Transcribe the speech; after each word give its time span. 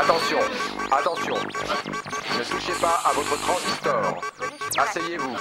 Attention, 0.00 0.38
attention. 0.90 1.34
Ne 1.34 2.44
touchez 2.44 2.72
pas 2.80 3.02
à 3.04 3.12
votre 3.12 3.38
transistor. 3.38 4.22
Asseyez-vous. 4.78 5.36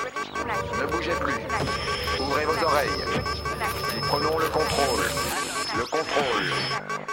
Ne 0.82 0.86
bougez 0.86 1.14
plus. 1.14 1.34
Ouvrez 2.20 2.44
vos 2.44 2.66
oreilles. 2.66 2.90
Nous 3.96 4.02
prenons 4.02 4.38
le 4.38 4.48
contrôle. 4.48 5.06
Le 5.78 5.86
contrôle. 5.86 6.54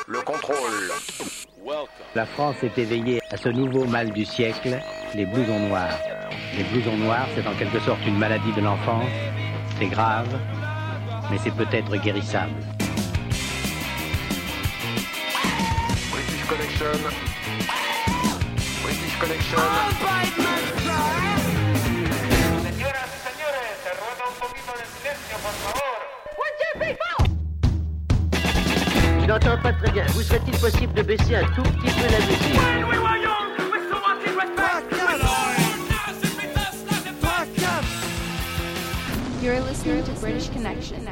Le 0.08 0.20
contrôle. 0.22 0.90
La 2.16 2.26
France 2.26 2.56
est 2.64 2.76
éveillée 2.78 3.20
à 3.30 3.36
ce 3.36 3.48
nouveau 3.48 3.84
mal 3.84 4.10
du 4.10 4.24
siècle, 4.24 4.80
les 5.14 5.26
blousons 5.26 5.60
noirs. 5.68 6.00
Les 6.56 6.64
blousons 6.64 6.96
noirs, 6.96 7.28
c'est 7.36 7.46
en 7.46 7.54
quelque 7.54 7.78
sorte 7.78 8.04
une 8.08 8.18
maladie 8.18 8.52
de 8.54 8.60
l'enfance. 8.60 9.06
C'est 9.78 9.86
grave, 9.86 10.36
mais 11.30 11.38
c'est 11.44 11.54
peut-être 11.54 11.94
guérissable. 11.98 12.54
British 16.10 16.44
Connection. 16.48 17.35
Connection. 19.18 19.58
Señoras 22.62 23.08
y 23.08 23.20
señores, 23.28 23.72
se 23.82 23.90
ruega 23.92 24.24
un 24.28 24.34
poquito 24.38 24.72
de 24.76 24.84
silencio, 24.98 25.36
por 25.42 25.54
favor. 25.64 25.98
Je 29.20 29.26
n'entends 29.26 29.58
pas 29.62 29.72
très 29.72 29.90
bien. 29.90 30.04
Vous 30.10 30.22
serait-il 30.22 30.56
possible 30.58 30.92
de 30.94 31.02
baisser 31.02 31.36
un 31.36 31.46
tout 31.54 31.62
petit 31.62 31.92
peu 31.94 32.06
la 32.10 32.18
musique? 32.26 32.60
You're 39.42 39.60
listening 39.60 40.04
to 40.04 40.12
British 40.20 40.48
Connection. 40.50 41.06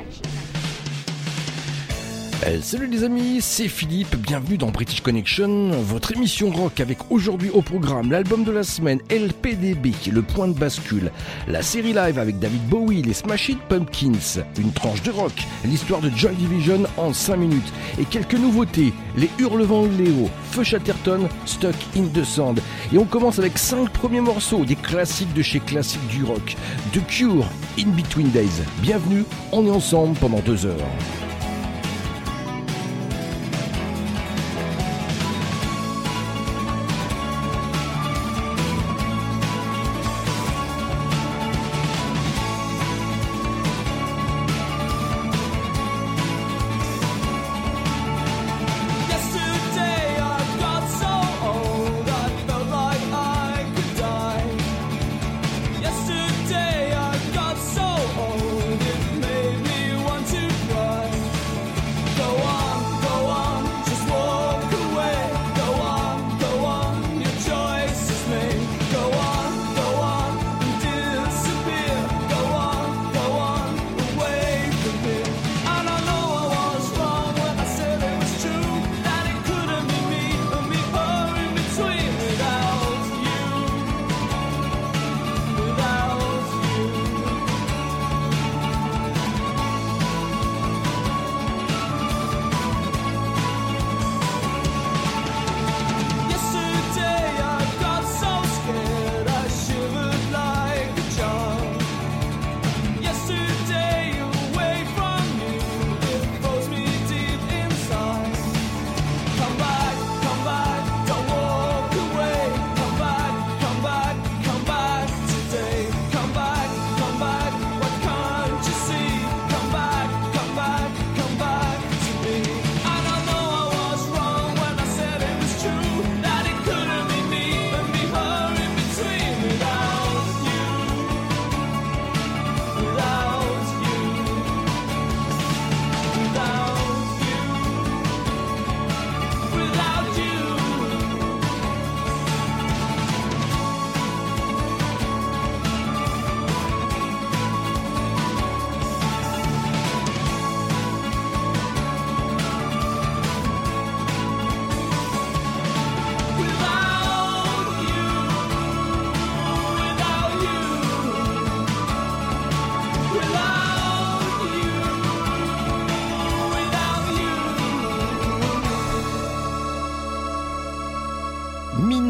Salut 2.60 2.88
les 2.88 3.04
amis, 3.04 3.38
c'est 3.40 3.68
Philippe, 3.68 4.16
bienvenue 4.16 4.58
dans 4.58 4.68
British 4.68 5.00
Connection, 5.00 5.70
votre 5.80 6.12
émission 6.12 6.50
rock 6.50 6.78
avec 6.78 6.98
aujourd'hui 7.10 7.48
au 7.48 7.62
programme 7.62 8.10
l'album 8.10 8.44
de 8.44 8.52
la 8.52 8.62
semaine 8.62 9.00
LPDB, 9.08 9.94
le 10.12 10.20
point 10.20 10.48
de 10.48 10.52
bascule, 10.52 11.10
la 11.48 11.62
série 11.62 11.94
live 11.94 12.18
avec 12.18 12.38
David 12.38 12.62
Bowie, 12.68 13.00
les 13.00 13.14
Smashing 13.14 13.56
Pumpkins, 13.66 14.42
une 14.58 14.72
tranche 14.72 15.02
de 15.02 15.10
rock, 15.10 15.32
l'histoire 15.64 16.02
de 16.02 16.10
Joy 16.10 16.34
Division 16.34 16.82
en 16.98 17.14
5 17.14 17.36
minutes 17.36 17.72
et 17.98 18.04
quelques 18.04 18.34
nouveautés, 18.34 18.92
les 19.16 19.30
Hurlevents 19.38 19.88
Léo, 19.98 20.28
Feu 20.50 20.64
Chatterton, 20.64 21.28
Stuck 21.46 21.76
in 21.96 22.08
the 22.12 22.24
Sand. 22.24 22.60
Et 22.92 22.98
on 22.98 23.06
commence 23.06 23.38
avec 23.38 23.56
5 23.56 23.88
premiers 23.88 24.20
morceaux, 24.20 24.66
des 24.66 24.76
classiques 24.76 25.32
de 25.32 25.42
chez 25.42 25.60
classiques 25.60 26.06
du 26.08 26.24
rock, 26.24 26.56
The 26.92 27.04
Cure, 27.06 27.46
In 27.78 27.88
Between 27.96 28.28
Days. 28.30 28.62
Bienvenue, 28.82 29.24
on 29.50 29.66
est 29.66 29.70
ensemble 29.70 30.18
pendant 30.18 30.40
2 30.40 30.66
heures. 30.66 31.23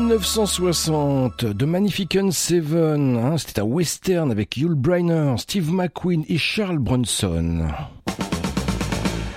1960, 0.04 1.56
The 1.56 1.62
Magnificent 1.62 2.30
Seven, 2.30 3.16
hein, 3.16 3.38
c'était 3.38 3.62
un 3.62 3.64
western 3.64 4.30
avec 4.30 4.56
Yul 4.58 4.74
Brynner, 4.74 5.34
Steve 5.38 5.72
McQueen 5.72 6.24
et 6.28 6.36
Charles 6.36 6.78
Bronson. 6.78 7.68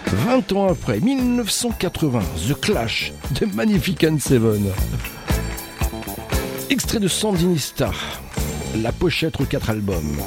20 0.07 0.51
ans 0.51 0.67
après, 0.67 0.99
1980, 0.99 2.19
The 2.49 2.59
Clash, 2.59 3.13
The 3.33 3.53
Magnificent 3.53 4.19
Seven. 4.19 4.65
Extrait 6.69 6.99
de 6.99 7.07
Sandinista, 7.07 7.91
la 8.75 8.91
pochette 8.91 9.39
aux 9.39 9.45
quatre 9.45 9.69
albums. 9.69 10.17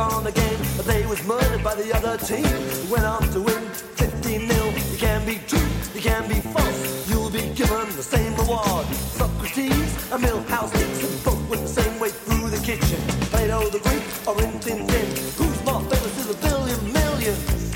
on 0.00 0.24
the 0.24 0.32
game, 0.32 0.58
but 0.76 0.86
they 0.86 1.04
was 1.06 1.22
murdered 1.26 1.62
by 1.62 1.74
the 1.74 1.92
other 1.94 2.16
team. 2.16 2.44
Went 2.90 3.04
on 3.04 3.22
to 3.32 3.40
win 3.40 3.62
15 3.96 4.48
0. 4.48 4.66
You 4.92 4.98
can 4.98 5.26
be 5.26 5.36
true, 5.46 5.68
you 5.94 6.00
can 6.00 6.26
be 6.28 6.40
false. 6.40 7.08
You'll 7.08 7.30
be 7.30 7.42
given 7.54 7.86
the 7.96 8.02
same 8.02 8.34
reward. 8.36 8.86
Socrates 9.18 10.12
a 10.12 10.18
mill 10.18 10.42
house, 10.44 10.72
Dixon 10.72 11.10
both 11.24 11.50
with 11.50 11.60
the 11.62 11.82
same 11.82 12.00
way 12.00 12.08
through 12.08 12.48
the 12.50 12.60
kitchen. 12.64 13.00
Plato 13.30 13.68
the 13.68 13.80
Greek 13.80 14.04
or 14.26 14.34
Tintin. 14.64 15.06
Who's 15.38 15.64
more 15.64 15.82
famous 15.90 16.18
is 16.22 16.30
a 16.30 16.38
billion 16.46 16.80
millions? 16.92 17.74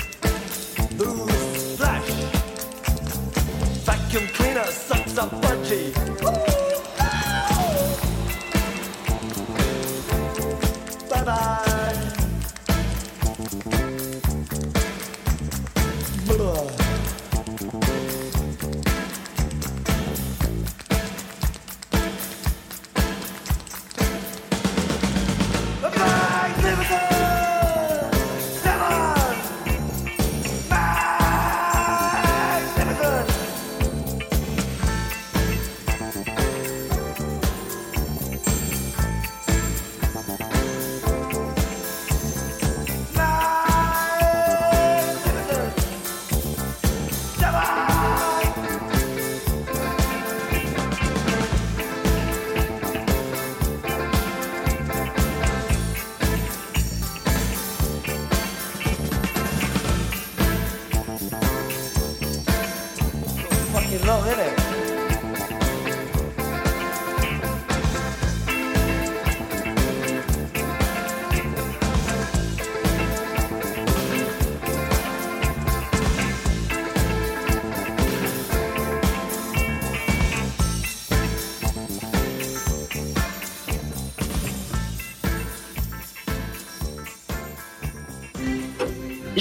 Who's 0.97 1.77
Flash. 1.77 2.09
Vacuum 3.85 4.27
cleaner 4.33 4.65
sucks 4.65 5.17
up 5.17 5.44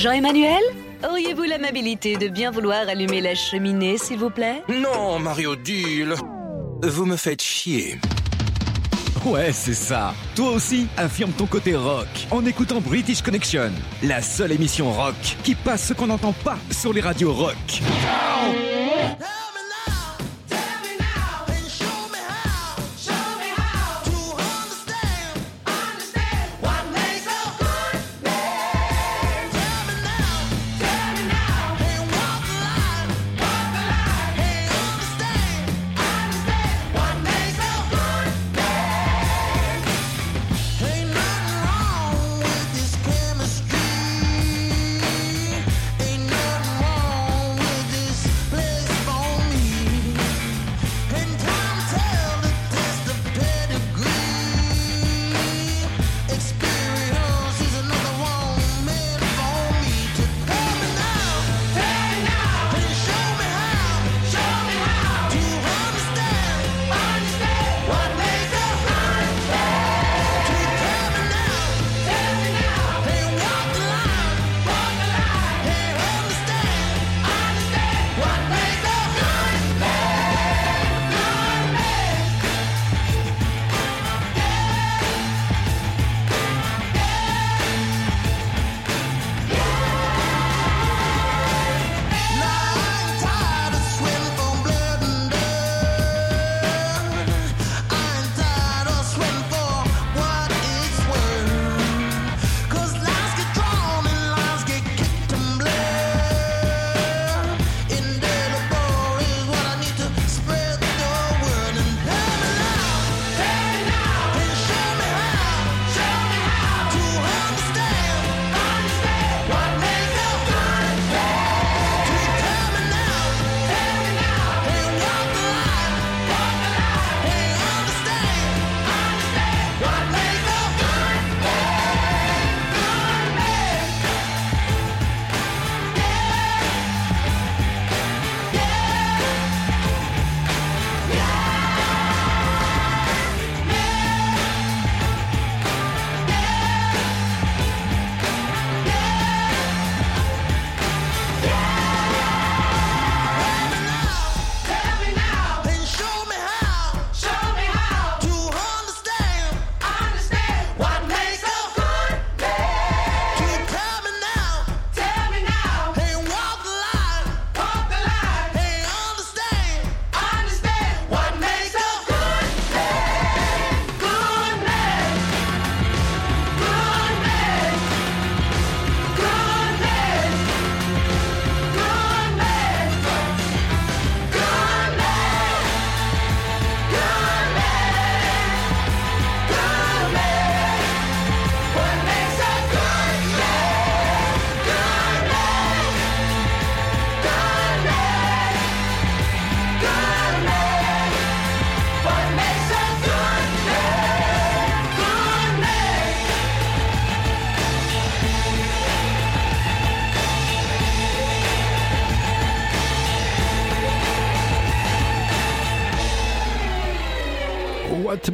Jean-Emmanuel 0.05 0.61
Auriez-vous 1.03 1.45
l'amabilité 1.45 2.19
de 2.19 2.29
bien 2.29 2.51
vouloir 2.51 2.87
allumer 2.91 3.23
la 3.23 3.35
cheminée, 3.35 3.97
s'il 3.97 4.19
vous 4.19 4.29
plaît? 4.29 4.63
Non, 4.69 5.19
Mario 5.19 5.57
Deal 5.57 6.15
Vous 6.83 7.07
me 7.07 7.17
faites 7.17 7.41
chier. 7.41 7.99
Ouais, 9.25 9.51
c'est 9.53 9.73
ça. 9.73 10.13
Toi 10.37 10.51
aussi, 10.51 10.89
affirme 10.99 11.33
ton 11.33 11.47
côté 11.47 11.75
rock 11.75 12.07
en 12.31 12.45
écoutant 12.45 12.83
British 12.83 13.23
Connection, 13.23 13.71
la 14.03 14.21
seule 14.21 14.53
émission 14.53 14.93
rock 14.93 15.15
qui 15.43 15.55
passe 15.55 15.87
ce 15.87 15.95
qu'on 15.95 16.09
n'entend 16.09 16.35
pas 16.35 16.59
sur 16.71 16.93
les 16.93 17.01
radios 17.01 17.33
rock. 17.33 17.57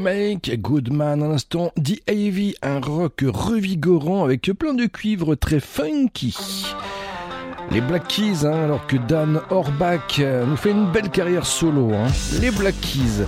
Make 0.01 0.59
Goodman, 0.61 1.23
un 1.23 1.33
instant, 1.33 1.73
dit 1.77 2.01
un 2.63 2.81
rock 2.81 3.23
revigorant 3.27 4.25
avec 4.25 4.51
plein 4.53 4.73
de 4.73 4.87
cuivres 4.87 5.37
très 5.37 5.61
funky. 5.61 6.35
Les 7.71 7.83
Black 7.83 8.09
Keys, 8.09 8.47
hein, 8.47 8.65
alors 8.65 8.87
que 8.87 8.97
Dan 8.97 9.41
Orbach 9.51 10.19
euh, 10.19 10.47
nous 10.47 10.57
fait 10.57 10.71
une 10.71 10.91
belle 10.91 11.11
carrière 11.11 11.45
solo. 11.45 11.93
Hein. 11.93 12.07
Les 12.41 12.51
Black 12.51 12.75
Keys 12.81 13.25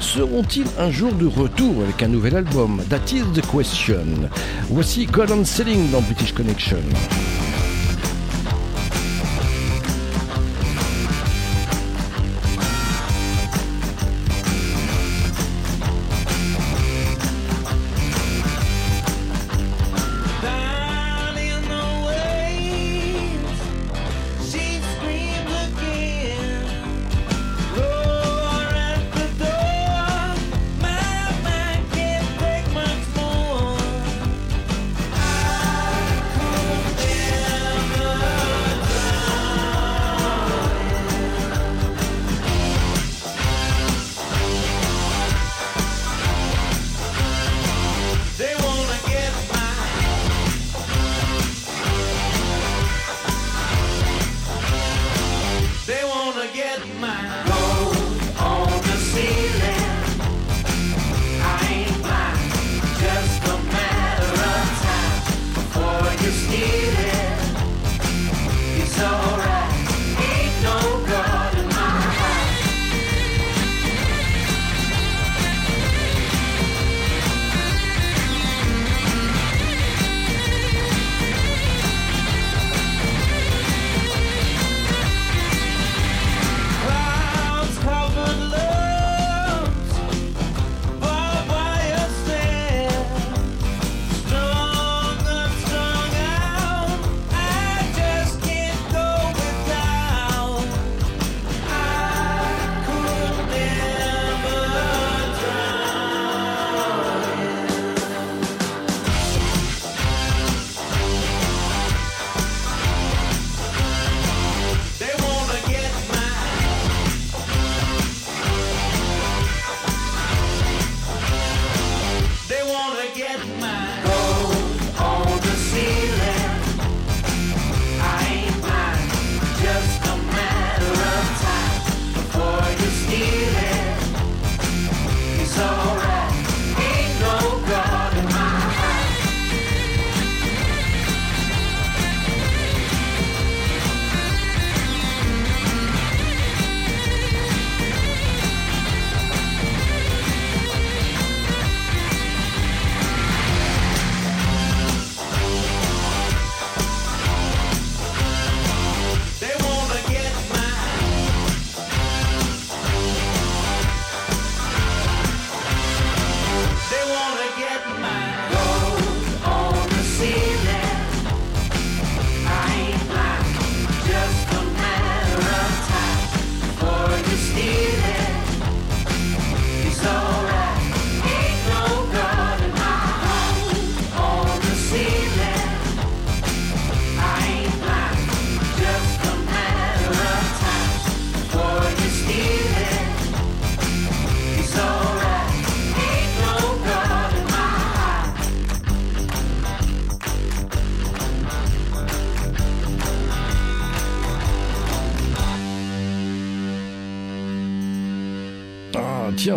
seront-ils 0.00 0.66
un 0.78 0.90
jour 0.90 1.12
de 1.12 1.26
retour 1.26 1.82
avec 1.82 2.02
un 2.02 2.08
nouvel 2.08 2.36
album? 2.36 2.82
That 2.88 3.14
is 3.14 3.24
the 3.34 3.46
question. 3.46 4.30
Voici 4.70 5.06
God 5.06 5.44
Selling 5.44 5.90
dans 5.90 6.00
British 6.00 6.32
Connection. 6.32 6.78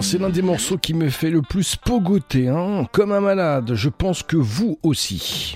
c'est 0.02 0.18
l'un 0.18 0.30
des 0.30 0.42
morceaux 0.42 0.78
qui 0.78 0.94
me 0.94 1.10
fait 1.10 1.30
le 1.30 1.42
plus 1.42 1.76
pogoter, 1.76 2.50
hein, 2.50 2.86
comme 2.92 3.12
un 3.12 3.20
malade, 3.20 3.74
je 3.74 3.90
pense 3.90 4.22
que 4.24 4.38
vous 4.38 4.78
aussi. 4.84 5.56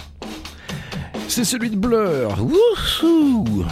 C'est 1.27 1.43
celui 1.43 1.69
de 1.69 1.75
Blur. 1.75 2.37
Wouhou! 2.39 3.65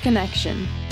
Connection. 0.00 0.89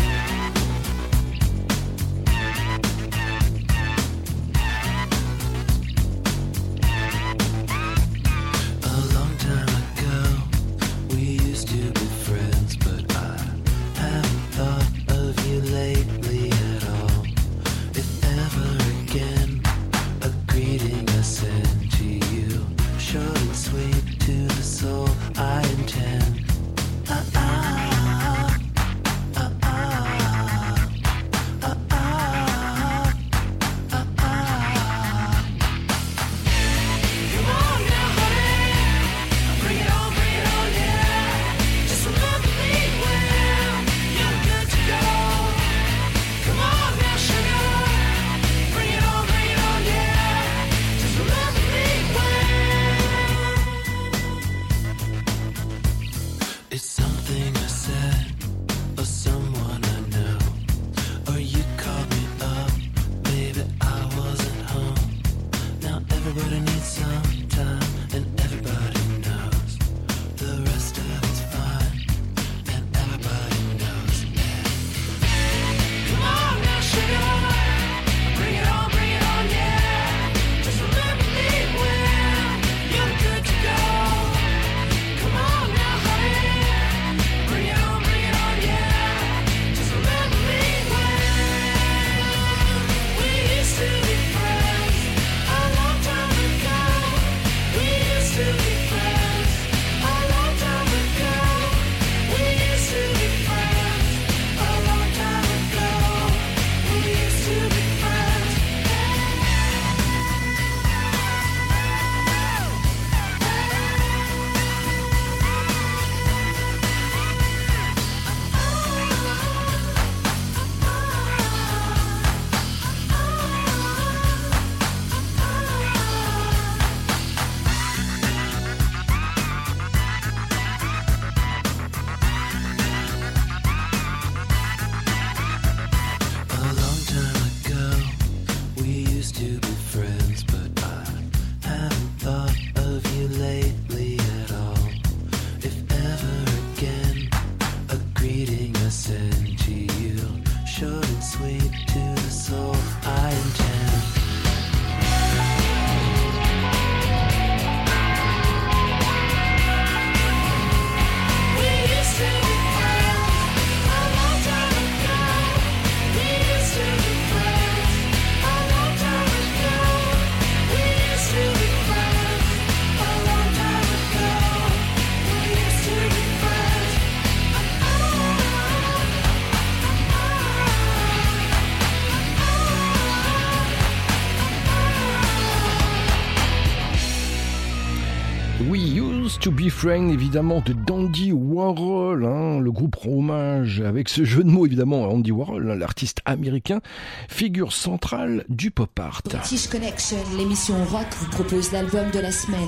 Friends, 189.79 190.09
évidemment, 190.09 190.61
de 190.61 190.73
Dandy 190.73 191.31
Warhol. 191.31 192.25
hein. 192.25 192.59
Le 192.59 192.73
groupe 192.73 192.97
hommage 193.07 193.81
avec 193.81 194.09
ce 194.09 194.25
jeu 194.25 194.43
de 194.43 194.51
mots, 194.51 194.67
évidemment, 194.67 195.05
à 195.05 195.07
Andy 195.07 195.31
Warhol, 195.31 195.71
hein, 195.71 195.77
l'artiste 195.77 196.21
américain, 196.25 196.81
figure 197.29 197.73
centrale 197.73 198.45
du 198.49 198.73
pop 198.73 198.91
art. 198.99 199.23
British 199.25 199.69
Connection, 199.69 200.17
l'émission 200.37 200.75
rock 200.87 201.07
vous 201.21 201.31
propose 201.31 201.71
l'album 201.71 202.11
de 202.13 202.19
la 202.19 202.33
semaine. 202.33 202.59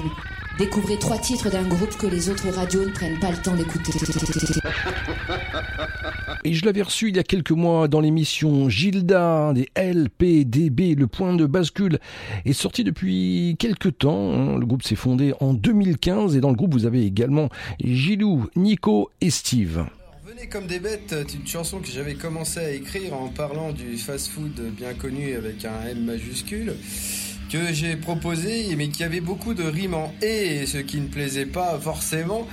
Découvrez 0.60 0.98
trois 0.98 1.16
titres 1.16 1.48
d'un 1.48 1.66
groupe 1.66 1.96
que 1.96 2.06
les 2.06 2.28
autres 2.28 2.50
radios 2.50 2.84
ne 2.84 2.90
prennent 2.90 3.18
pas 3.18 3.30
le 3.30 3.38
temps 3.38 3.56
d'écouter. 3.56 3.92
Et 6.44 6.52
je 6.52 6.66
l'avais 6.66 6.82
reçu 6.82 7.08
il 7.08 7.16
y 7.16 7.18
a 7.18 7.22
quelques 7.22 7.52
mois 7.52 7.88
dans 7.88 8.00
l'émission 8.00 8.68
Gilda 8.68 9.54
des 9.54 9.70
LPDB. 9.74 10.96
Le 10.96 11.06
point 11.06 11.32
de 11.32 11.46
bascule 11.46 11.98
est 12.44 12.52
sorti 12.52 12.84
depuis 12.84 13.56
quelques 13.58 13.96
temps. 13.96 14.34
hein. 14.34 14.58
Le 14.58 14.66
groupe 14.66 14.82
s'est 14.82 14.96
fondé 14.96 15.32
en 15.40 15.54
2015 15.54 16.36
et 16.36 16.40
dans 16.40 16.50
le 16.50 16.56
groupe 16.56 16.74
vous 16.74 16.84
avez 16.84 17.06
également 17.06 17.48
Gilou, 17.82 18.46
Nico 18.54 19.10
et 19.22 19.30
Steve. 19.30 19.86
Venez 20.26 20.46
comme 20.46 20.66
des 20.66 20.78
bêtes, 20.78 21.14
c'est 21.26 21.36
une 21.36 21.46
chanson 21.46 21.78
que 21.78 21.88
j'avais 21.88 22.16
commencé 22.16 22.60
à 22.60 22.70
écrire 22.70 23.14
en 23.14 23.28
parlant 23.28 23.72
du 23.72 23.96
fast-food 23.96 24.60
bien 24.76 24.92
connu 24.92 25.34
avec 25.36 25.64
un 25.64 25.86
M 25.88 26.04
majuscule 26.04 26.74
que 27.50 27.72
j'ai 27.72 27.96
proposé 27.96 28.74
mais 28.76 28.88
qui 28.88 29.04
avait 29.04 29.20
beaucoup 29.20 29.54
de 29.54 29.64
rimes 29.64 29.94
en 29.94 30.12
et 30.22 30.66
ce 30.66 30.78
qui 30.78 31.00
ne 31.00 31.08
plaisait 31.08 31.46
pas 31.46 31.78
forcément. 31.80 32.46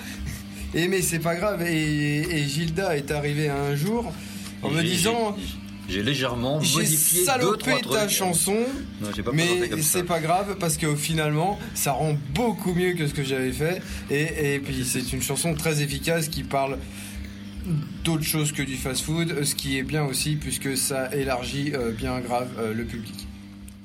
Et 0.73 0.87
mais 0.87 1.01
c'est 1.01 1.19
pas 1.19 1.35
grave 1.35 1.61
et, 1.61 2.19
et 2.21 2.47
Gilda 2.47 2.97
est 2.97 3.11
arrivé 3.11 3.49
un 3.49 3.75
jour 3.75 4.11
en 4.61 4.69
me 4.69 4.81
disant 4.81 5.35
J'ai 5.87 6.03
légèrement 6.03 6.59
modifié 6.59 7.25
deux, 7.39 7.57
trois 7.57 7.79
ta 7.79 8.09
chanson, 8.09 8.57
Non, 9.01 9.23
pas 9.23 9.31
mais 9.33 9.81
c'est 9.81 10.03
pas 10.03 10.19
grave 10.19 10.57
parce 10.59 10.77
que 10.77 10.95
finalement 10.95 11.57
ça 11.73 11.93
rend 11.93 12.17
beaucoup 12.33 12.73
mieux 12.73 12.93
que 12.93 13.07
ce 13.07 13.13
que 13.13 13.23
j'avais 13.23 13.53
fait 13.53 13.81
et, 14.09 14.55
et 14.55 14.59
puis 14.59 14.83
c'est 14.85 15.13
une 15.13 15.21
chanson 15.21 15.53
très 15.53 15.81
efficace 15.81 16.27
qui 16.27 16.43
parle 16.43 16.77
d'autres 18.03 18.23
choses 18.23 18.51
que 18.51 18.61
du 18.61 18.75
fast-food, 18.75 19.43
ce 19.43 19.55
qui 19.55 19.77
est 19.77 19.83
bien 19.83 20.03
aussi 20.05 20.35
puisque 20.35 20.77
ça 20.77 21.13
élargit 21.15 21.71
euh, 21.73 21.91
bien 21.91 22.19
grave 22.19 22.49
euh, 22.59 22.73
le 22.73 22.83
public. 22.85 23.26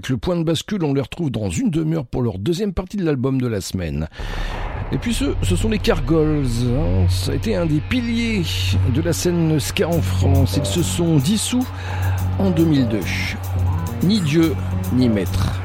avec 0.00 0.08
le 0.08 0.16
point 0.16 0.34
de 0.38 0.44
bascule, 0.44 0.82
on 0.82 0.94
les 0.94 1.02
retrouve 1.02 1.30
dans 1.30 1.50
une 1.50 1.68
demi-heure 1.68 2.06
pour 2.06 2.22
leur 2.22 2.38
deuxième 2.38 2.72
partie 2.72 2.96
de 2.96 3.04
l'album 3.04 3.38
de 3.38 3.46
la 3.46 3.60
semaine. 3.60 4.08
Et 4.92 4.96
puis 4.96 5.12
ce, 5.12 5.34
ce 5.42 5.56
sont 5.56 5.68
les 5.68 5.78
Cargols. 5.78 6.46
hein. 6.68 7.06
Ça 7.10 7.32
a 7.32 7.34
été 7.34 7.54
un 7.54 7.66
des 7.66 7.80
piliers 7.80 8.40
de 8.94 9.02
la 9.02 9.12
scène 9.12 9.60
ska 9.60 9.86
en 9.86 10.00
France. 10.00 10.56
Ils 10.56 10.64
se 10.64 10.82
sont 10.82 11.18
dissous 11.18 11.66
en 12.38 12.50
2002. 12.50 13.00
Ni 14.04 14.20
Dieu, 14.20 14.54
ni 14.94 15.10
maître. 15.10 15.59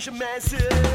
measure 0.00 0.12
massive 0.12 0.89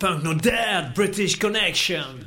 Punk 0.00 0.24
no 0.24 0.32
Dead, 0.32 0.94
British 0.94 1.38
Connection. 1.38 2.26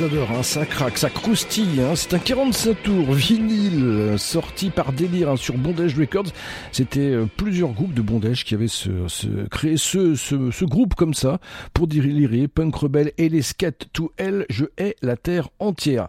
j'adore, 0.00 0.30
hein, 0.30 0.42
ça 0.42 0.64
craque, 0.64 0.96
ça 0.96 1.10
croustille. 1.10 1.82
Hein. 1.82 1.94
C'est 1.94 2.14
un 2.14 2.18
45 2.18 2.82
tours 2.82 3.12
vinyle 3.12 3.84
euh, 3.84 4.16
sorti 4.16 4.70
par 4.70 4.94
délire 4.94 5.28
hein, 5.28 5.36
sur 5.36 5.58
Bondage 5.58 5.98
Records. 5.98 6.32
C'était 6.72 7.00
euh, 7.00 7.26
plusieurs 7.36 7.72
groupes 7.72 7.92
de 7.92 8.00
Bondage 8.00 8.46
qui 8.46 8.54
avaient 8.54 8.66
ce, 8.66 8.88
ce, 9.08 9.26
créé 9.48 9.76
ce, 9.76 10.14
ce, 10.14 10.50
ce, 10.50 10.64
groupe 10.64 10.94
comme 10.94 11.12
ça 11.12 11.38
pour 11.74 11.86
délirer 11.86 12.48
Punk 12.48 12.74
Rebelle 12.74 13.12
et 13.18 13.28
les 13.28 13.42
Scat 13.42 13.72
to 13.92 14.10
Hell. 14.16 14.46
Je 14.48 14.64
hais 14.78 14.96
la 15.02 15.18
terre 15.18 15.50
entière. 15.58 16.08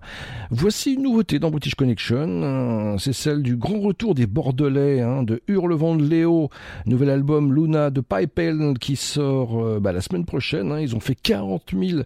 Voici 0.54 0.96
une 0.96 1.04
nouveauté 1.04 1.40
dans 1.40 1.50
British 1.50 1.76
Connection, 1.76 2.44
hein. 2.44 2.98
c'est 3.00 3.14
celle 3.14 3.42
du 3.42 3.56
grand 3.56 3.80
retour 3.80 4.14
des 4.16 4.28
Bordelais, 4.28 5.00
hein, 5.00 5.24
de 5.24 5.42
Hurlevent 5.48 5.96
de 5.96 6.04
Léo, 6.04 6.50
nouvel 6.86 7.10
album 7.10 7.56
Luna 7.56 7.90
de 7.90 8.02
Pipel 8.02 8.74
qui 8.78 8.98
sort 8.98 9.64
euh, 9.64 9.80
bah, 9.80 9.94
la 9.94 10.02
semaine 10.02 10.26
prochaine. 10.26 10.74
Hein. 10.74 10.82
Ils 10.82 10.94
ont 10.94 11.00
fait 11.00 11.16
40 11.16 11.74
000 11.74 12.02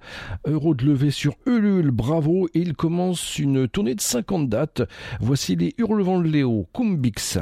euros 0.46 0.76
de 0.76 0.86
levée 0.86 1.10
sur 1.10 1.34
Ulule, 1.48 1.90
bravo, 1.90 2.48
et 2.54 2.60
ils 2.60 2.76
commencent 2.76 3.40
une 3.40 3.68
tournée 3.68 3.96
de 3.96 4.02
50 4.02 4.48
dates. 4.48 4.84
Voici 5.20 5.56
les 5.56 5.74
Hurlevent 5.80 6.22
de 6.22 6.28
Léo, 6.28 6.68
Cumbix. 6.72 7.40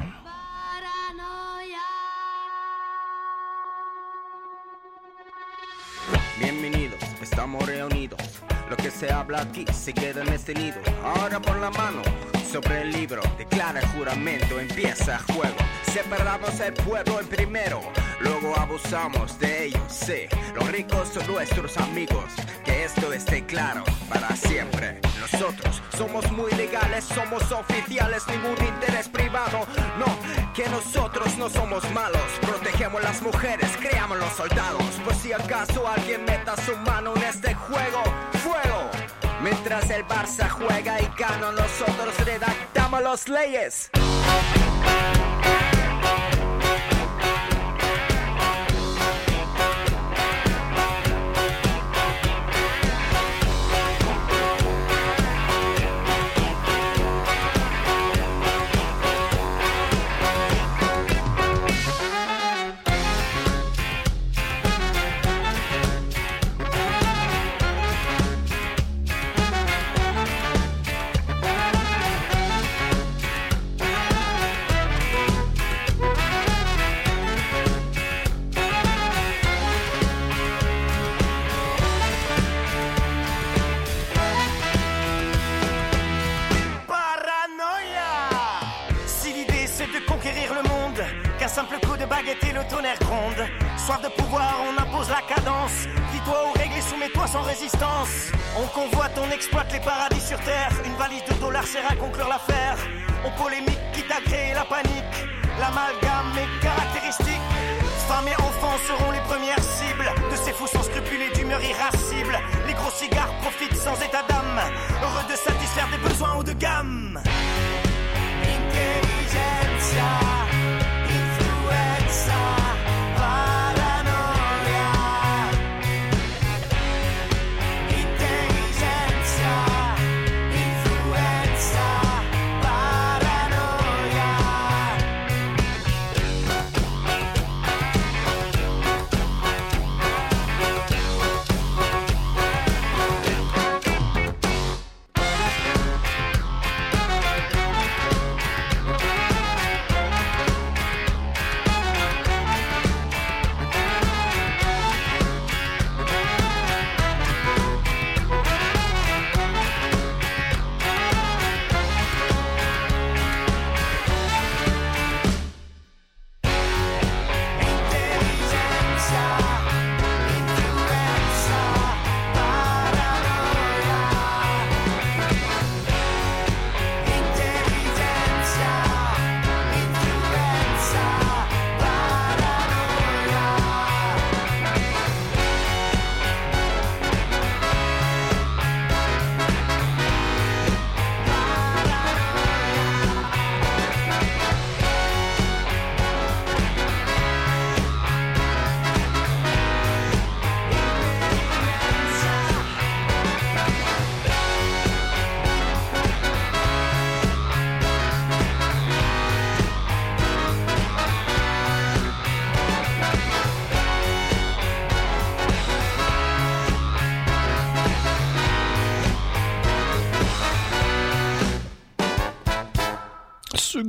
estamos 7.43 7.65
reunidos. 7.65 8.21
Lo 8.69 8.77
que 8.77 8.89
se 8.89 9.11
habla 9.11 9.41
aquí 9.41 9.65
se 9.73 9.93
queda 9.93 10.21
en 10.21 10.29
este 10.29 10.53
nido. 10.53 10.77
Ahora 11.03 11.41
por 11.41 11.57
la 11.57 11.69
mano 11.71 12.01
sobre 12.49 12.83
el 12.83 12.91
libro, 12.93 13.21
declara 13.37 13.81
el 13.81 13.87
juramento, 13.87 14.61
empieza 14.61 15.17
el 15.17 15.35
juego. 15.35 15.57
Separamos 15.91 16.57
el 16.61 16.73
pueblo 16.73 17.19
en 17.19 17.27
primero 17.27 17.81
luego 18.23 18.57
abusamos 18.57 19.37
de 19.39 19.65
ellos. 19.65 19.81
Sí, 19.87 20.27
los 20.55 20.71
ricos 20.71 21.09
son 21.13 21.27
nuestros 21.27 21.77
amigos. 21.77 22.25
Que 22.65 22.85
esto 22.85 23.11
esté 23.13 23.45
claro 23.45 23.83
para 24.09 24.35
siempre. 24.35 24.99
Nosotros 25.19 25.81
somos 25.97 26.31
muy 26.31 26.51
legales, 26.51 27.03
somos 27.03 27.51
oficiales, 27.51 28.23
ningún 28.27 28.57
interés 28.65 29.09
privado. 29.09 29.65
No, 29.99 30.05
que 30.53 30.67
nosotros 30.69 31.37
no 31.37 31.49
somos 31.49 31.83
malos. 31.91 32.21
Protegemos 32.41 33.03
las 33.03 33.21
mujeres, 33.21 33.69
creamos 33.79 34.17
los 34.17 34.31
soldados. 34.33 34.83
Por 35.03 35.15
si 35.15 35.33
acaso 35.33 35.87
alguien 35.87 36.23
meta 36.25 36.55
su 36.65 36.75
mano 36.77 37.13
en 37.15 37.23
este 37.23 37.53
juego, 37.53 38.01
fuego. 38.43 38.89
Mientras 39.41 39.89
el 39.89 40.05
Barça 40.07 40.49
juega 40.49 41.01
y 41.01 41.09
gana, 41.17 41.51
nosotros 41.51 42.15
redactamos 42.25 43.01
las 43.01 43.27
leyes. 43.27 43.89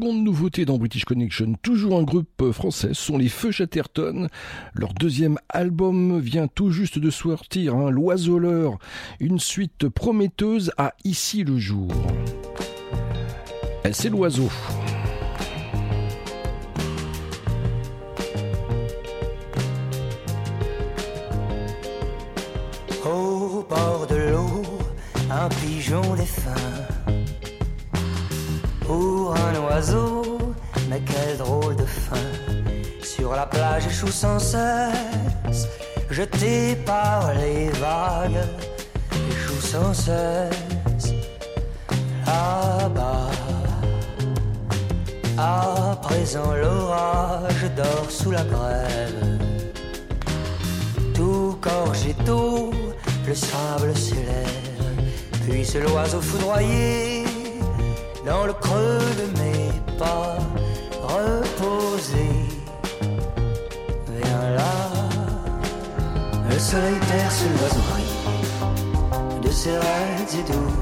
Seconde 0.04 0.22
nouveauté 0.22 0.66
dans 0.66 0.76
British 0.76 1.06
Connection, 1.06 1.54
toujours 1.62 1.98
un 1.98 2.02
groupe 2.02 2.52
français, 2.52 2.88
ce 2.88 3.06
sont 3.06 3.16
les 3.16 3.30
Feux 3.30 3.50
Chatterton. 3.50 4.28
Leur 4.74 4.92
deuxième 4.92 5.38
album 5.48 6.20
vient 6.20 6.46
tout 6.46 6.70
juste 6.70 6.98
de 6.98 7.08
sortir, 7.08 7.74
hein, 7.74 7.88
L'Oiseleur, 7.88 8.76
une 9.18 9.38
suite 9.38 9.88
prometteuse 9.88 10.72
à 10.76 10.92
Ici 11.04 11.42
le 11.42 11.56
jour. 11.56 11.90
C'est 13.92 14.10
l'oiseau. 14.10 14.50
Au 23.06 23.64
bord 23.66 24.06
de 24.10 24.16
l'eau, 24.16 24.62
un 25.30 25.48
pigeon 25.48 26.14
défunt. 26.14 26.93
Pour 28.94 29.34
un 29.34 29.54
oiseau, 29.66 30.38
mais 30.88 31.02
quel 31.04 31.36
drôle 31.36 31.74
de 31.74 31.84
fin. 31.84 32.30
Sur 33.02 33.32
la 33.32 33.44
plage 33.44 33.86
échoue 33.88 34.12
sans 34.22 34.38
cesse, 34.38 35.66
jeté 36.10 36.76
par 36.86 37.34
les 37.34 37.70
vagues, 37.70 38.44
échoue 39.32 39.66
sans 39.72 39.92
cesse. 39.92 41.12
Là-bas, 42.24 43.30
à 45.38 45.98
présent 46.00 46.52
l'orage 46.54 47.64
dort 47.76 48.08
sous 48.08 48.30
la 48.30 48.44
grève. 48.44 49.40
Tout 51.14 51.58
gorgé 51.60 52.14
d'eau, 52.24 52.70
le 53.26 53.34
sable 53.34 53.96
s'élève, 53.96 54.96
puis 55.44 55.66
l'oiseau 55.80 56.20
foudroyé 56.20 57.23
dans 58.24 58.46
le 58.46 58.52
creux 58.54 59.00
de 59.20 59.38
mes 59.38 59.70
pas, 59.98 60.38
reposé. 61.02 62.28
Viens 64.08 64.50
là, 64.56 64.74
le 66.50 66.58
soleil 66.58 66.98
perce 67.10 67.44
l'oiseau 67.52 67.80
de 69.42 69.50
ses 69.50 69.76
raids 69.76 70.34
et 70.40 70.52
doux, 70.52 70.74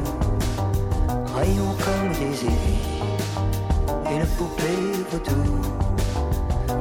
rayons 1.37 1.75
comme 1.85 2.13
des 2.13 2.45
aiguilles, 2.45 3.03
une 4.15 4.27
poupée 4.37 4.93
vaudou. 5.11 5.61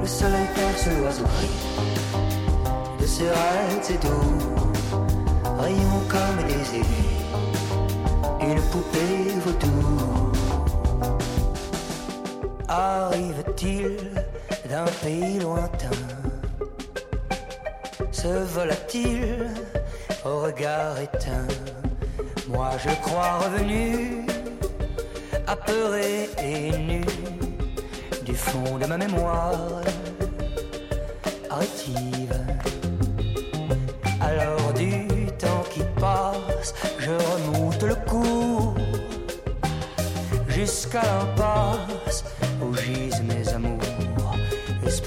Le 0.01 0.07
soleil 0.07 0.47
perce 0.55 0.87
l'oiseau 0.87 1.25
de 2.99 3.05
ses 3.05 3.29
raids 3.29 3.89
et 3.89 3.97
doux, 4.05 4.37
rayons 5.59 6.03
comme 6.07 6.47
des 6.47 6.77
aiguilles, 6.77 7.21
une 8.41 8.61
poupée 8.71 9.39
vaudou. 9.43 10.30
Arrive-t-il 12.73 13.97
d'un 14.69 14.85
pays 15.03 15.39
lointain? 15.39 15.89
Ce 18.13 18.29
volatile 18.55 19.49
au 20.23 20.39
regard 20.43 20.97
éteint, 20.97 21.49
moi 22.47 22.69
je 22.77 22.89
crois 23.01 23.39
revenu, 23.39 24.25
apeuré 25.47 26.29
et 26.41 26.71
nu, 26.77 27.03
du 28.23 28.35
fond 28.35 28.77
de 28.77 28.85
ma 28.85 28.97
mémoire 28.97 29.81
rétive. 31.49 32.39
Alors 34.21 34.71
du 34.75 35.25
temps 35.37 35.65
qui 35.69 35.81
passe, 35.99 36.73
je 36.99 37.11
remonte 37.11 37.83
le 37.83 37.95
cours 37.95 38.75
jusqu'à 40.47 41.01
l'impasse 41.01 42.23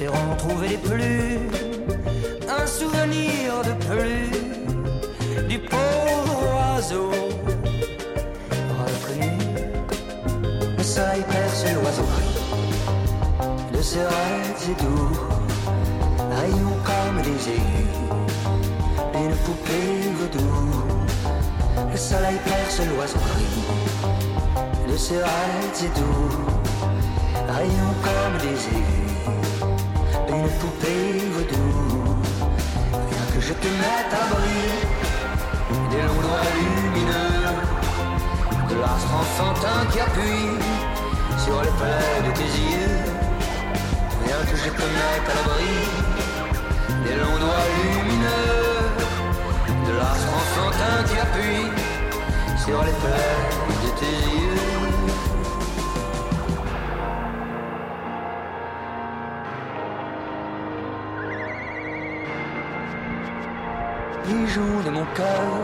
espérant 0.04 0.36
trouver 0.36 0.68
les 0.68 0.76
plumes, 0.76 1.50
un 2.48 2.66
souvenir 2.66 3.62
de 3.64 3.72
plus 3.86 4.28
du 5.48 5.58
pauvre 5.58 6.76
oiseau 6.76 7.10
reconnu. 8.80 9.32
Le 10.76 10.82
soleil 10.82 11.24
perce 11.30 11.64
l'oiseau 11.74 12.08
de 13.72 13.82
ses 13.82 14.00
rêves 14.00 14.76
doux, 14.78 15.18
rayons 16.38 16.78
comme 16.84 17.22
des 17.22 17.48
aigus, 17.56 17.88
une 19.14 19.36
poupée 19.44 20.12
vaudou. 20.18 20.54
Le 21.90 21.96
soleil 21.96 22.38
perce 22.44 22.80
l'oiseau 22.80 23.24
de 24.90 24.96
ses 24.96 25.16
rêves 25.16 25.90
doux, 25.96 26.28
rayons 27.48 27.94
comme 28.02 28.36
des 28.42 28.60
aigus, 28.68 29.03
poupée 30.60 31.20
vaudou. 31.32 32.16
Rien 32.92 33.24
que 33.34 33.40
je 33.40 33.52
te 33.52 33.68
mette 33.82 34.12
à 34.12 34.24
bris 34.32 34.78
des 35.90 36.02
longs 36.06 36.22
doigts 36.26 36.48
lumineux, 36.58 37.44
de 38.70 38.74
l'astre 38.80 39.14
enfantin 39.22 39.80
qui 39.90 40.00
appuie 40.00 40.54
sur 41.44 41.60
les 41.62 41.74
plaies 41.78 42.22
de 42.26 42.32
tes 42.38 42.50
yeux. 42.70 43.00
Rien 44.24 44.40
que 44.50 44.56
je 44.56 44.70
te 44.78 44.86
mette 44.98 45.26
à 45.30 45.34
l'abri 45.36 45.76
des 47.04 47.16
longs 47.20 47.38
doigts 47.44 47.66
lumineux, 47.76 48.80
de 49.86 49.92
l'astre 49.98 50.32
enfantin 50.42 50.96
qui 51.08 51.16
appuie 51.26 51.68
sur 52.64 52.82
les 52.82 52.96
plaies 53.02 53.40
de 53.84 53.90
tes 54.00 54.16
yeux. 54.36 54.53
Pigeon 65.14 65.63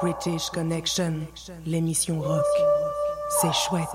British 0.00 0.50
Connection, 0.50 1.20
l'émission 1.64 2.20
rock. 2.20 2.44
C'est 3.40 3.52
chouette. 3.52 3.88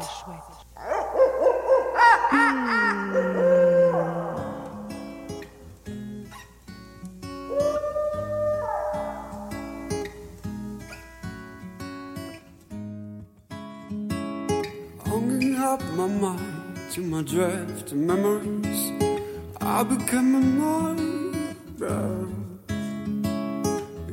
Hanging 15.05 15.55
up 15.55 15.81
my 15.95 16.07
mind 16.07 16.91
to 16.93 17.01
my 17.01 17.21
drift 17.21 17.93
memories. 17.93 18.91
I 19.61 19.83
become 19.83 20.35
a 20.35 20.39
nightmare. 21.79 22.40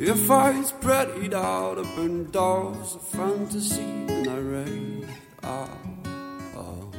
If 0.09 0.31
I 0.31 0.63
spread 0.63 1.11
it 1.19 1.35
out, 1.35 1.77
open 1.77 2.31
doors 2.31 2.95
of 2.95 3.03
fantasy, 3.03 3.83
and 3.83 4.27
I 4.27 4.39
rain 4.39 5.07
out. 5.43 5.69
Oh. 6.57 6.91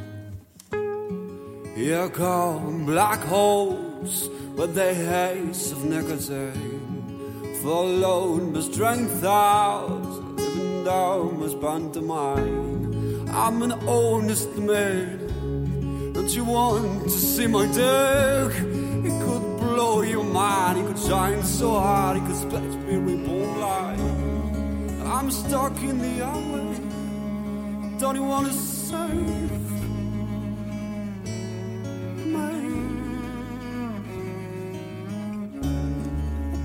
Here 1.76 2.08
come 2.10 2.86
black 2.86 3.22
holes 3.22 4.30
with 4.56 4.76
the 4.76 4.94
haze 4.94 5.72
of 5.72 5.86
nicotine, 5.86 7.58
followed 7.64 8.54
by 8.54 8.60
strength 8.60 9.24
out, 9.24 10.04
living 10.38 10.84
down 10.84 11.40
my 11.40 11.50
pantomime. 11.68 13.28
I'm 13.30 13.64
an 13.64 13.72
honest 13.88 14.56
man. 14.56 16.14
Don't 16.14 16.36
you 16.36 16.44
want 16.46 17.06
to 17.06 17.10
see 17.10 17.48
my 17.48 17.66
dick? 17.66 18.54
It 19.08 19.16
could 19.24 19.58
blow 19.58 20.04
your 20.04 20.26
mind. 20.26 20.78
It 20.78 20.86
could 20.86 21.00
shine 21.00 21.42
so 21.44 21.72
hard. 21.72 22.18
It 22.18 22.26
could 22.28 22.36
splash 22.36 22.69
me 22.90 22.96
reborn 22.98 23.60
light. 23.62 24.00
I'm 25.06 25.30
stuck 25.30 25.78
in 25.84 26.00
the 26.00 26.24
alley. 26.24 26.78
Don't 28.00 28.16
you 28.16 28.24
want 28.24 28.48
to 28.48 28.54
save 28.54 29.52
me? 32.26 32.48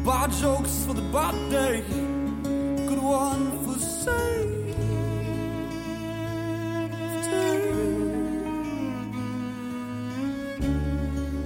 Bad 0.04 0.30
jokes 0.32 0.84
for 0.86 0.94
the 0.94 1.06
bad 1.12 1.34
day. 1.50 1.82
Good 2.88 3.02
one 3.02 3.44
for 3.64 3.78
save. 3.78 4.52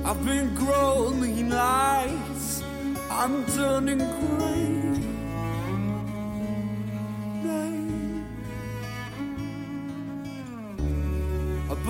I've 0.05 0.25
been 0.25 0.55
growing 0.55 1.51
lights. 1.51 2.63
I'm 3.11 3.45
turning 3.47 3.99
gray. 3.99 4.58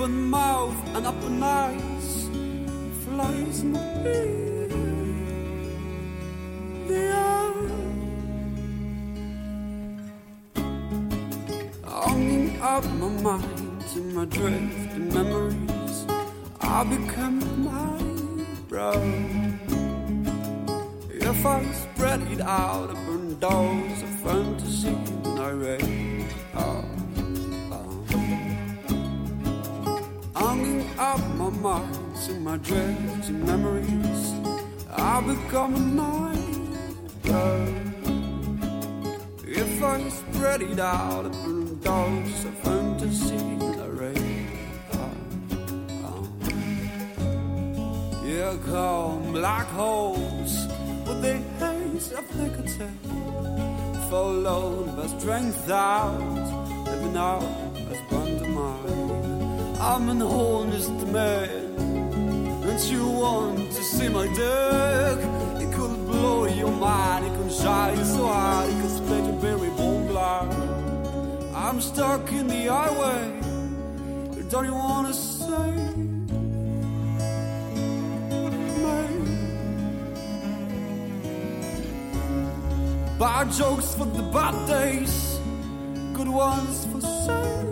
Open 0.09 0.29
mouth 0.31 0.95
and 0.95 1.05
open 1.05 1.43
eyes, 1.43 2.29
flies 3.05 3.59
in 3.59 3.73
the 3.73 3.79
air. 6.89 7.53
Hanging 11.85 12.59
up 12.59 12.85
my 12.93 13.09
mind 13.21 13.81
to 13.93 13.99
my 14.15 14.25
drift 14.25 14.93
and 14.95 15.13
memories. 15.13 16.07
I 16.59 16.83
become 16.85 17.48
become 35.49 35.73
a 35.73 35.79
night. 35.79 36.37
If 39.47 39.83
I 39.83 40.09
spread 40.09 40.61
it 40.61 40.79
out, 40.79 41.23
burn 41.23 41.79
doors 41.79 42.45
of 42.45 42.53
fantasy 42.59 43.35
and 43.35 43.81
I 43.81 43.87
rain 43.87 44.47
Here 48.23 48.57
come 48.67 49.33
black 49.33 49.65
holes 49.69 50.67
with 51.07 51.19
the 51.23 51.37
haze 51.57 52.11
of 52.11 52.25
nicotine, 52.35 52.99
followed 54.11 54.95
by 54.95 55.07
strength 55.17 55.67
out, 55.71 56.85
living 56.85 57.17
out 57.17 57.43
as 57.91 57.99
pantomime. 58.09 59.81
I'm 59.81 60.09
an 60.09 60.21
honest 60.21 61.07
man, 61.07 61.73
and 62.69 62.79
you 62.91 63.03
want 63.07 63.71
to 63.71 63.83
see 63.83 64.09
my 64.09 64.27
dick? 64.27 65.38
glorie 66.19 66.63
omani 66.63 67.29
con 67.37 67.49
Jai 67.49 67.95
Soari 68.03 68.73
cause 68.81 68.97
spread 68.97 69.25
your 69.25 69.39
very 69.39 69.69
bonglar 69.79 70.47
I'm 71.55 71.79
stuck 71.81 72.31
in 72.31 72.47
the 72.47 72.67
highway 72.67 73.21
don't 74.49 74.65
you 74.65 74.73
wanna 74.73 75.13
say 75.13 75.71
Mate 78.83 79.27
Bad 83.19 83.51
jokes 83.51 83.93
for 83.95 84.05
the 84.05 84.23
bad 84.33 84.55
days 84.67 85.39
good 86.13 86.27
ones 86.27 86.85
for 86.91 87.01
sale. 87.01 87.68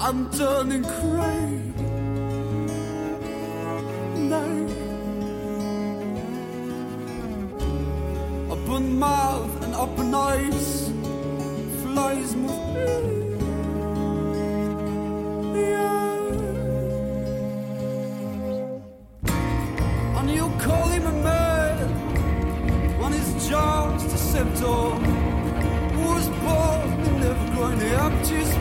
I'm 0.00 0.30
turning 0.30 0.84
crazy. 0.84 1.57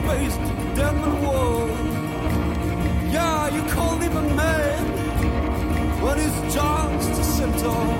faced 0.07 0.39
Denman 0.75 1.21
Wall. 1.21 1.67
Yeah, 3.15 3.49
you 3.55 3.63
call 3.75 3.97
him 3.97 4.15
a 4.15 4.25
man 4.41 4.83
But 6.01 6.17
his 6.17 6.35
just 6.53 7.21
a 7.23 7.25
symptom. 7.37 7.75
on. 7.75 7.97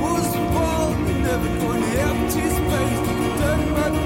Who's 0.00 0.34
involved 0.42 1.08
in 1.10 1.22
everyone? 1.34 1.82
Empty 2.08 2.46
space, 2.58 3.02
Denman 3.40 4.03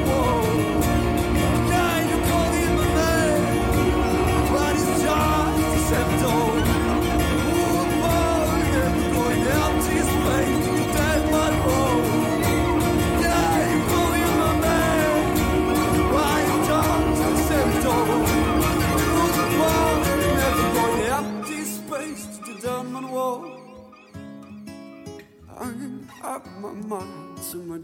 my 26.60 26.72
my 26.72 27.78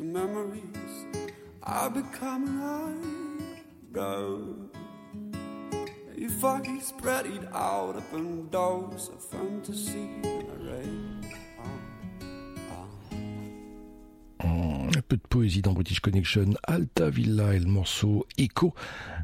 memories. 0.00 1.06
Become 1.94 2.50
spread 6.80 7.26
it 7.26 7.44
out 7.54 7.96
upon 7.96 8.48
those 8.50 9.08
of 9.08 9.22
fantasy. 9.22 10.08
Un 14.96 15.00
peu 15.08 15.16
de 15.16 15.22
poésie 15.28 15.60
dans 15.60 15.72
British 15.72 16.00
Connection, 16.00 16.54
Alta 16.62 17.10
Villa 17.10 17.54
et 17.54 17.58
le 17.58 17.66
morceau 17.66 18.26
Echo. 18.38 18.74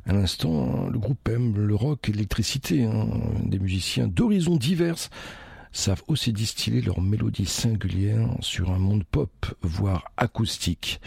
À 0.05 0.12
l'instant, 0.12 0.89
le 0.89 0.99
groupe 0.99 1.26
aime 1.28 1.57
le 1.57 1.74
rock 1.74 2.09
et 2.09 2.12
l'électricité. 2.12 2.85
hein. 2.85 3.07
Des 3.45 3.59
musiciens 3.59 4.09
d'horizons 4.09 4.57
divers 4.57 5.11
savent 5.73 6.03
aussi 6.09 6.33
distiller 6.33 6.81
leurs 6.81 7.01
mélodies 7.01 7.47
singulières 7.47 8.29
sur 8.41 8.71
un 8.71 8.79
monde 8.79 9.05
pop, 9.05 9.31
voire 9.62 10.11
acoustique. 10.16 11.01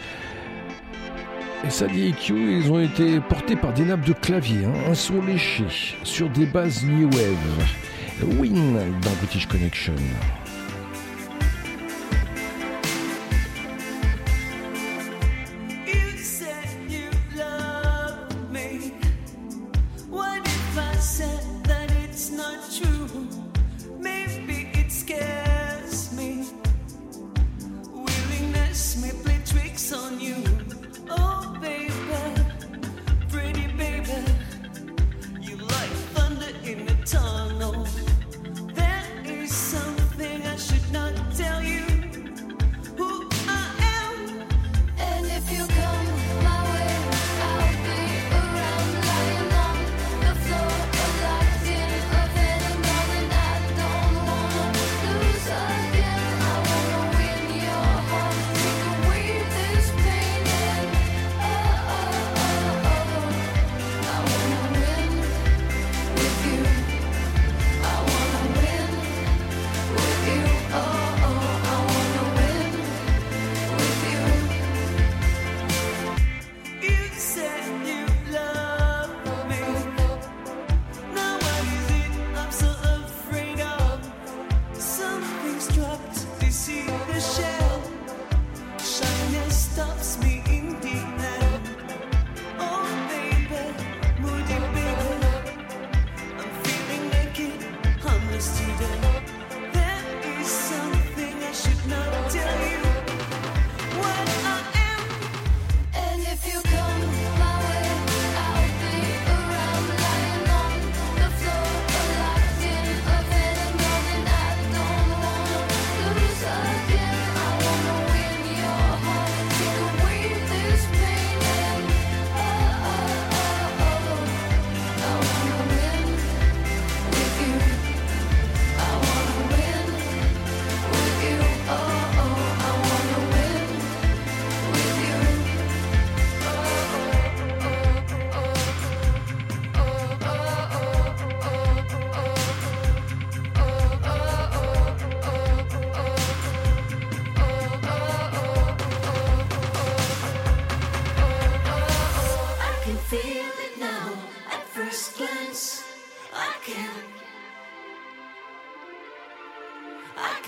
Et 1.66 1.70
ça 1.70 1.86
dit 1.86 2.14
ils 2.28 2.70
ont 2.70 2.80
été 2.80 3.20
portés 3.20 3.56
par 3.56 3.72
des 3.72 3.84
nappes 3.84 4.06
de 4.06 4.12
clavier, 4.12 4.64
hein, 4.64 4.74
un 4.90 4.94
son 4.94 5.22
léché, 5.22 5.64
sur 6.02 6.28
des 6.30 6.46
bases 6.46 6.84
new 6.84 7.08
wave. 7.10 8.38
Win 8.38 8.74
dans 9.00 9.10
British 9.18 9.46
Connection. 9.46 9.94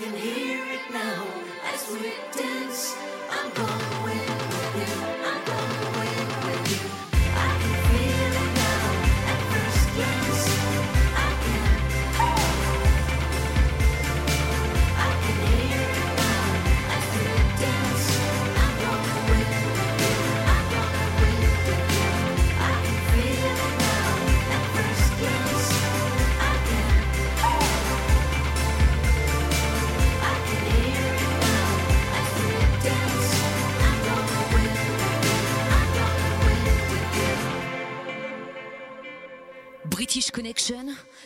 Can 0.07 0.15
hear 0.15 0.63
it 0.71 0.93
now 0.93 1.27
as 1.73 1.91
we 1.91 2.13
dance. 2.31 2.96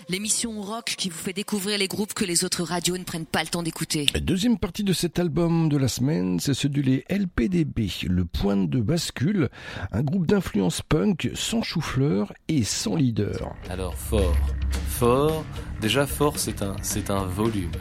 L'émission 0.10 0.62
rock 0.62 0.96
qui 0.98 1.10
vous 1.10 1.18
fait 1.18 1.34
découvrir 1.34 1.78
les 1.78 1.88
groupes 1.88 2.14
que 2.14 2.26
les 2.26 2.44
autres 2.44 2.64
radios 2.64 2.98
ne 2.98 3.04
prennent 3.04 3.26
pas 3.26 3.42
le 3.42 3.48
temps 3.48 3.64
d'écouter. 3.64 4.08
Deuxième 4.22 4.58
partie 4.58 4.84
de 4.84 4.94
cet 4.94 5.20
album 5.20 5.70
de 5.70 5.78
la 5.78 5.88
semaine, 5.88 6.40
c'est 6.40 6.54
celui 6.54 6.82
des 6.82 7.06
LPDB, 7.10 7.90
le 8.08 8.26
point 8.26 8.58
de 8.58 8.80
bascule, 8.80 9.50
un 9.92 10.02
groupe 10.02 10.28
d'influence 10.28 10.82
punk 10.82 11.32
sans 11.34 11.62
chou-fleur 11.62 12.34
et 12.48 12.64
sans 12.64 12.96
leader. 12.96 13.56
Alors 13.70 13.96
fort, 13.96 14.36
fort, 14.88 15.46
déjà 15.80 16.06
fort 16.06 16.38
c'est 16.38 16.62
un, 16.62 16.76
c'est 16.82 17.10
un 17.10 17.26
volume. 17.26 17.72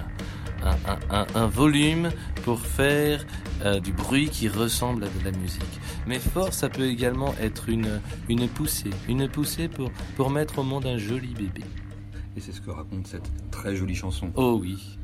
Un, 0.63 0.93
un- 0.93 1.21
un- 1.23 1.27
un 1.35 1.47
volume 1.47 2.11
pour 2.45 2.61
faire 2.61 3.25
euh, 3.65 3.81
du 3.81 3.93
bruit 3.93 4.29
qui 4.29 4.49
ressemble 4.49 5.05
à 5.05 5.09
de 5.09 5.25
la 5.25 5.31
musique. 5.33 5.81
Mais 6.07 6.19
fort, 6.19 6.53
ça 6.53 6.69
peut 6.69 6.87
également 6.87 7.35
être 7.41 7.69
une, 7.69 8.01
une 8.29 8.49
poussée. 8.49 8.91
Une 9.09 9.29
poussée 9.29 9.69
pour, 9.69 9.91
pour 10.17 10.31
mettre 10.31 10.59
au 10.59 10.63
monde 10.63 10.87
un 10.87 10.99
joli 10.99 11.35
bébé. 11.35 11.63
Et 12.37 12.41
c'est 12.41 12.53
ce 12.53 12.61
que 12.61 12.71
raconte 12.71 13.07
cette 13.07 13.31
très 13.51 13.75
jolie 13.75 13.95
chanson. 13.97 14.31
Oh 14.37 14.59
oui. 14.61 14.99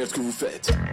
Génial 0.00 0.08
ce 0.08 0.14
que 0.14 0.20
vous 0.20 0.32
faites. 0.32 0.89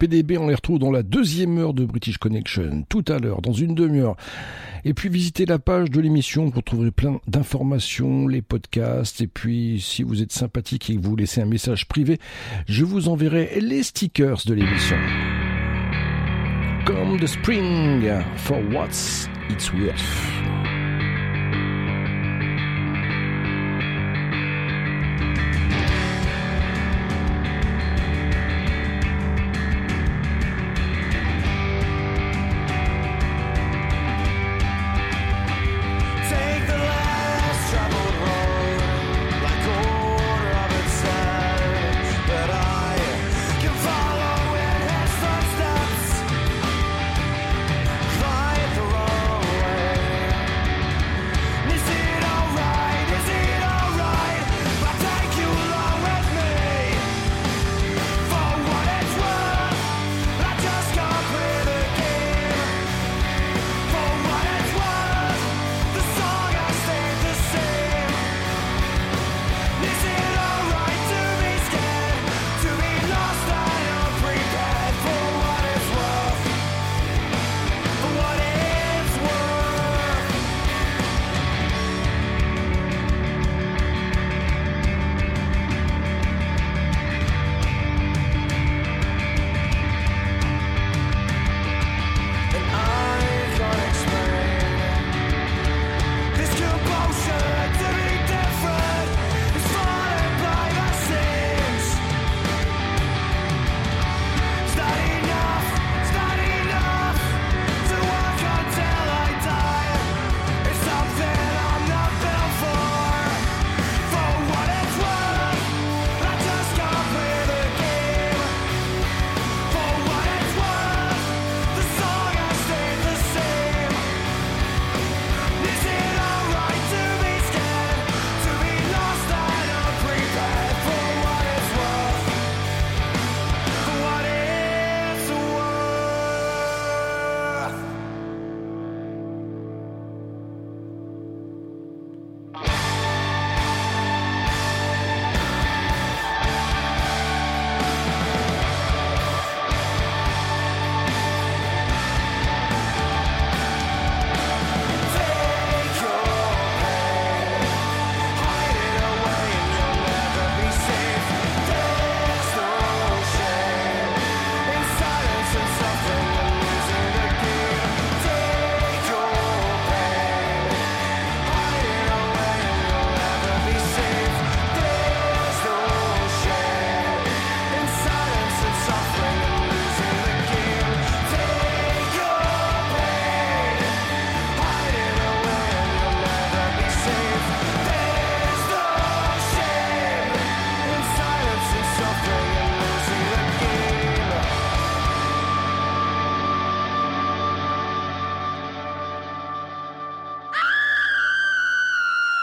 LPDB, 0.00 0.38
on 0.38 0.48
les 0.48 0.54
retrouve 0.54 0.78
dans 0.78 0.90
la 0.90 1.02
deuxième 1.02 1.58
heure 1.58 1.74
de 1.74 1.84
British 1.84 2.16
Connection, 2.16 2.84
tout 2.88 3.04
à 3.08 3.18
l'heure, 3.18 3.42
dans 3.42 3.52
une 3.52 3.74
demi-heure. 3.74 4.16
Et 4.86 4.94
puis 4.94 5.10
visitez 5.10 5.44
la 5.44 5.58
page 5.58 5.90
de 5.90 6.00
l'émission 6.00 6.50
pour 6.50 6.62
trouver 6.62 6.90
plein 6.90 7.20
d'informations, 7.26 8.26
les 8.26 8.40
podcasts. 8.40 9.20
Et 9.20 9.26
puis, 9.26 9.78
si 9.80 10.02
vous 10.02 10.22
êtes 10.22 10.32
sympathique 10.32 10.88
et 10.88 10.96
que 10.96 11.00
vous 11.00 11.16
laissez 11.16 11.42
un 11.42 11.46
message 11.46 11.86
privé, 11.86 12.18
je 12.66 12.84
vous 12.84 13.08
enverrai 13.08 13.58
les 13.60 13.82
stickers 13.82 14.40
de 14.46 14.54
l'émission. 14.54 14.96
Comme 16.86 17.20
the 17.20 17.26
spring, 17.26 18.08
for 18.36 18.58
what's 18.72 19.28
it's 19.50 19.70
worth. 19.74 20.59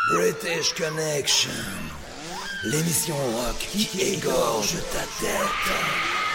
British 0.09 0.73
Connection, 0.73 1.51
l'émission 2.63 3.15
rock 3.15 3.57
qui 3.59 3.89
égorge 3.99 4.75
ta 4.93 4.99
tête. 5.19 6.26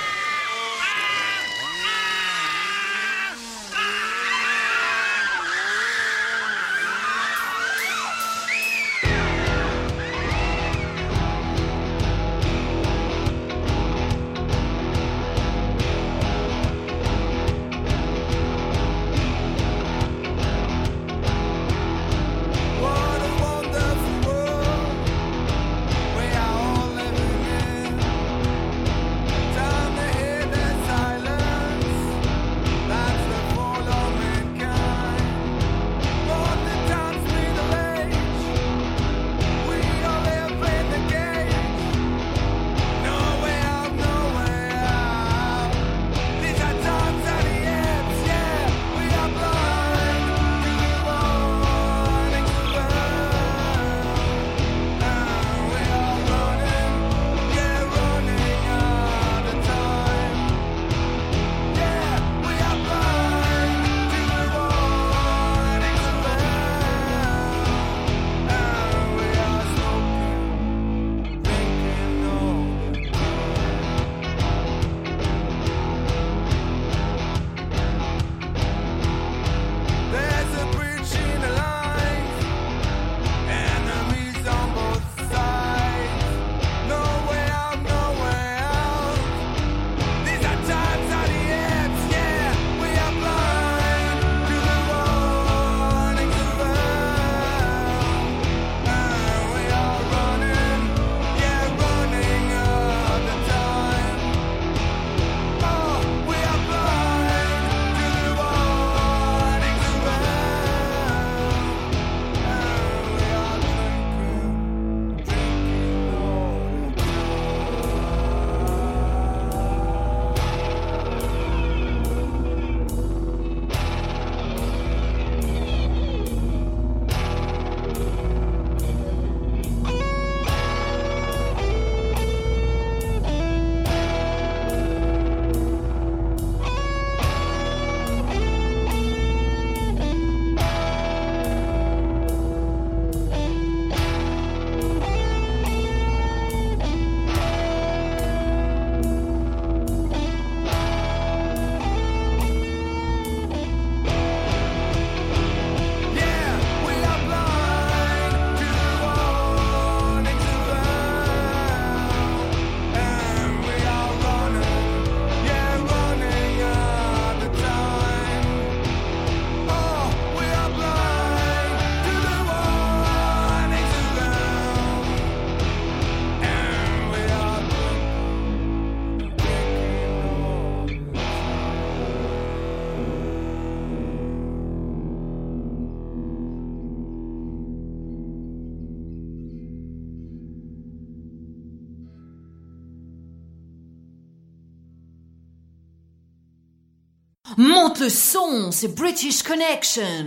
c'est 198.72 198.94
British 198.94 199.42
Connection. 199.42 200.26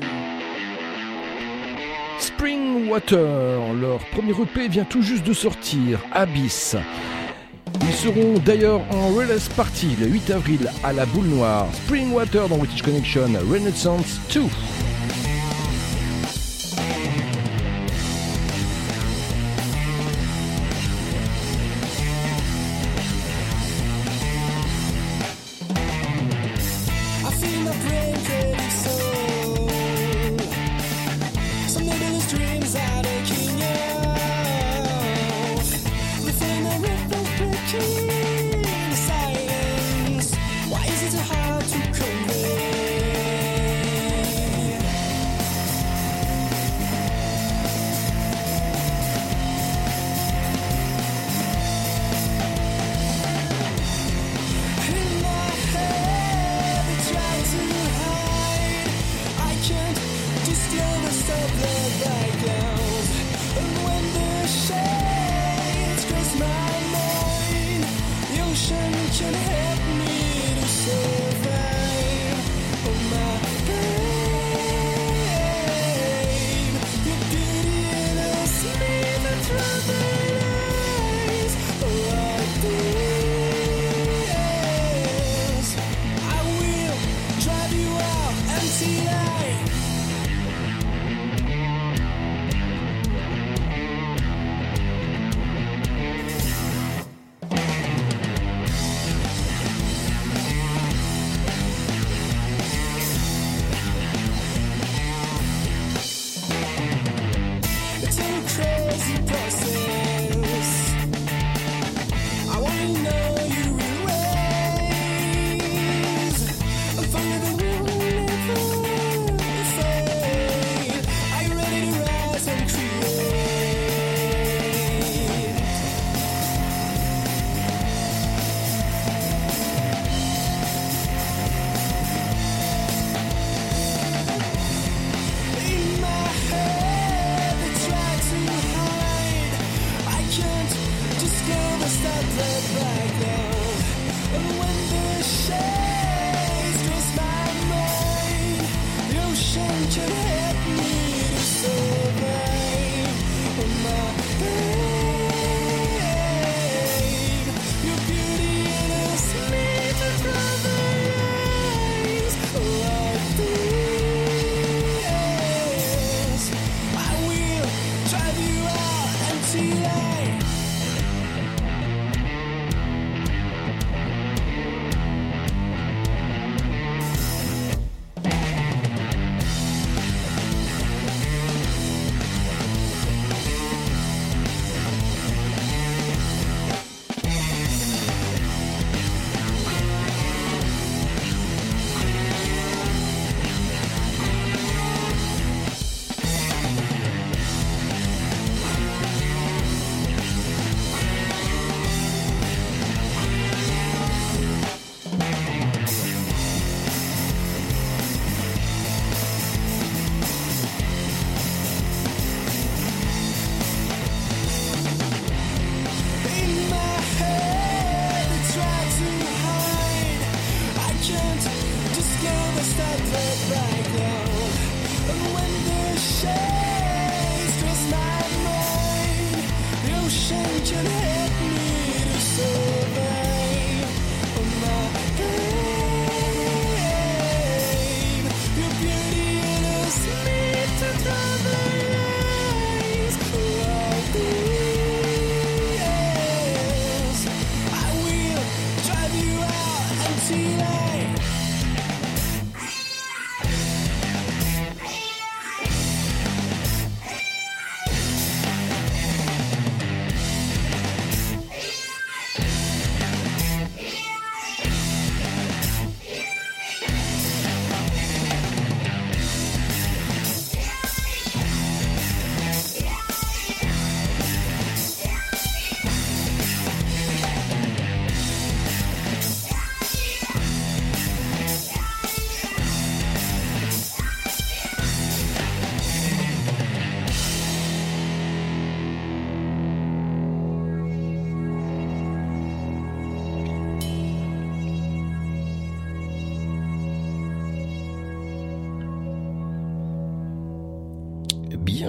Spring 2.20 2.88
Water, 2.90 3.74
leur 3.74 4.00
premier 4.12 4.32
EP 4.32 4.68
vient 4.68 4.84
tout 4.84 5.02
juste 5.02 5.26
de 5.26 5.34
sortir, 5.34 6.00
Abyss. 6.12 6.76
Ils 7.82 7.94
seront 7.94 8.38
d'ailleurs 8.46 8.82
en 8.92 9.10
Release 9.10 9.50
Party 9.50 9.96
le 10.00 10.08
8 10.08 10.30
avril 10.30 10.72
à 10.84 10.94
la 10.94 11.06
Boule 11.08 11.26
Noire. 11.26 11.68
Spring 11.74 12.12
Water 12.14 12.48
dans 12.48 12.58
British 12.58 12.84
Connection, 12.84 13.28
Renaissance 13.50 14.20
2. 14.34 14.42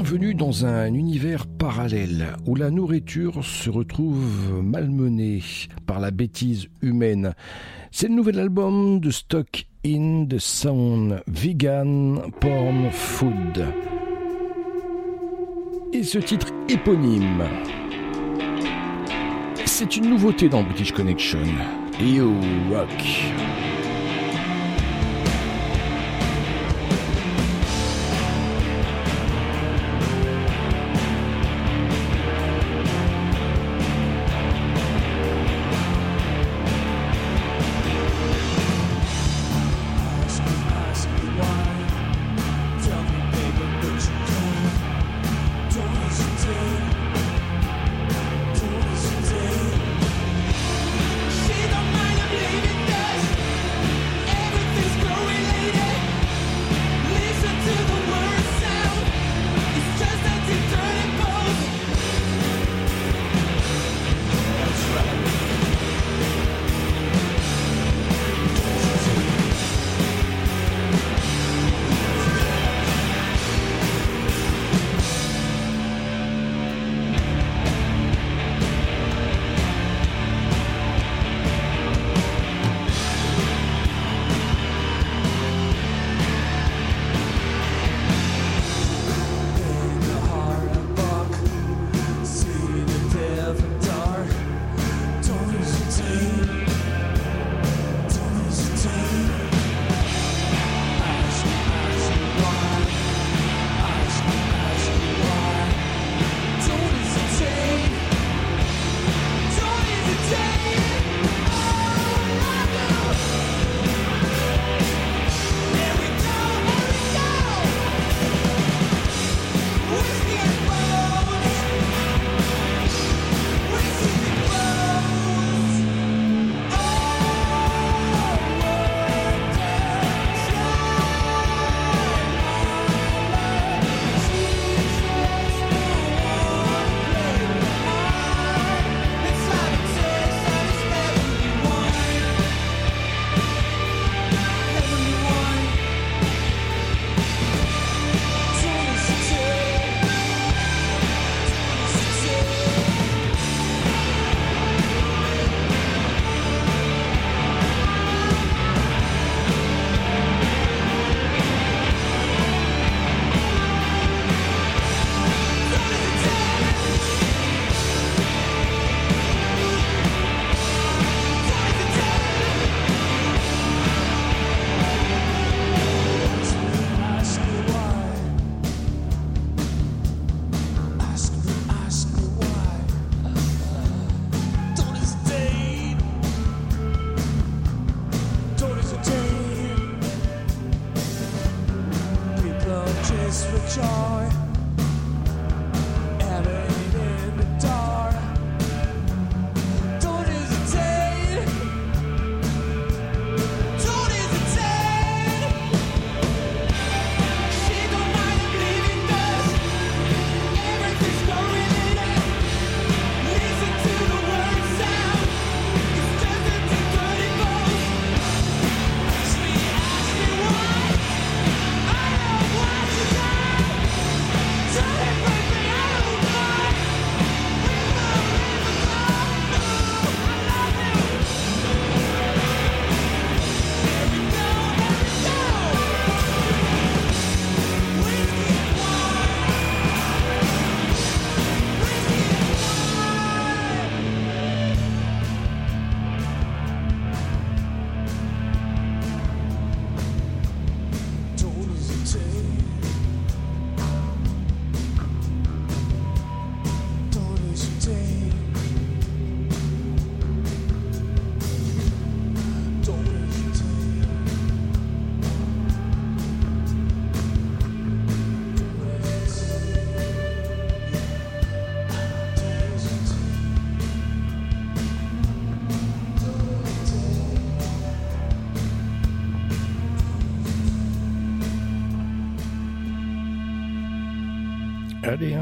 Bienvenue 0.09 0.35
dans 0.37 0.65
un 0.65 0.95
univers 0.95 1.49
parallèle 1.49 2.29
où 2.47 2.55
la 2.55 2.71
nourriture 2.71 3.45
se 3.45 3.69
retrouve 3.69 4.63
malmenée 4.63 5.43
par 5.85 5.99
la 5.99 6.13
bêtise 6.13 6.69
humaine. 6.81 7.35
C'est 7.91 8.07
le 8.07 8.15
nouvel 8.15 8.39
album 8.39 9.01
de 9.01 9.11
Stock 9.11 9.67
in 9.85 10.25
the 10.31 10.39
Sound, 10.39 11.25
Vegan 11.27 12.21
Porn 12.41 12.89
Food. 12.93 13.67
Et 15.93 16.05
ce 16.05 16.19
titre 16.19 16.53
éponyme, 16.69 17.43
c'est 19.65 19.97
une 19.97 20.09
nouveauté 20.11 20.49
dans 20.49 20.63
British 20.63 20.93
Connection. 20.93 21.43
You 22.01 22.33
Rock. 22.71 23.46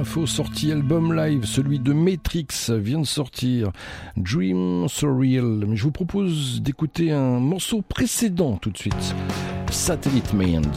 info 0.04 0.26
sortie 0.26 0.70
album 0.70 1.14
live, 1.14 1.46
celui 1.46 1.78
de 1.78 1.94
Matrix 1.94 2.68
vient 2.68 3.00
de 3.00 3.06
sortir, 3.06 3.72
Dream 4.18 4.86
Surreal. 4.86 5.64
Mais 5.66 5.76
je 5.76 5.82
vous 5.82 5.92
propose 5.92 6.60
d'écouter 6.60 7.10
un 7.10 7.40
morceau 7.40 7.80
précédent 7.80 8.58
tout 8.60 8.68
de 8.68 8.76
suite, 8.76 9.14
Satellite 9.70 10.34
Mind. 10.34 10.68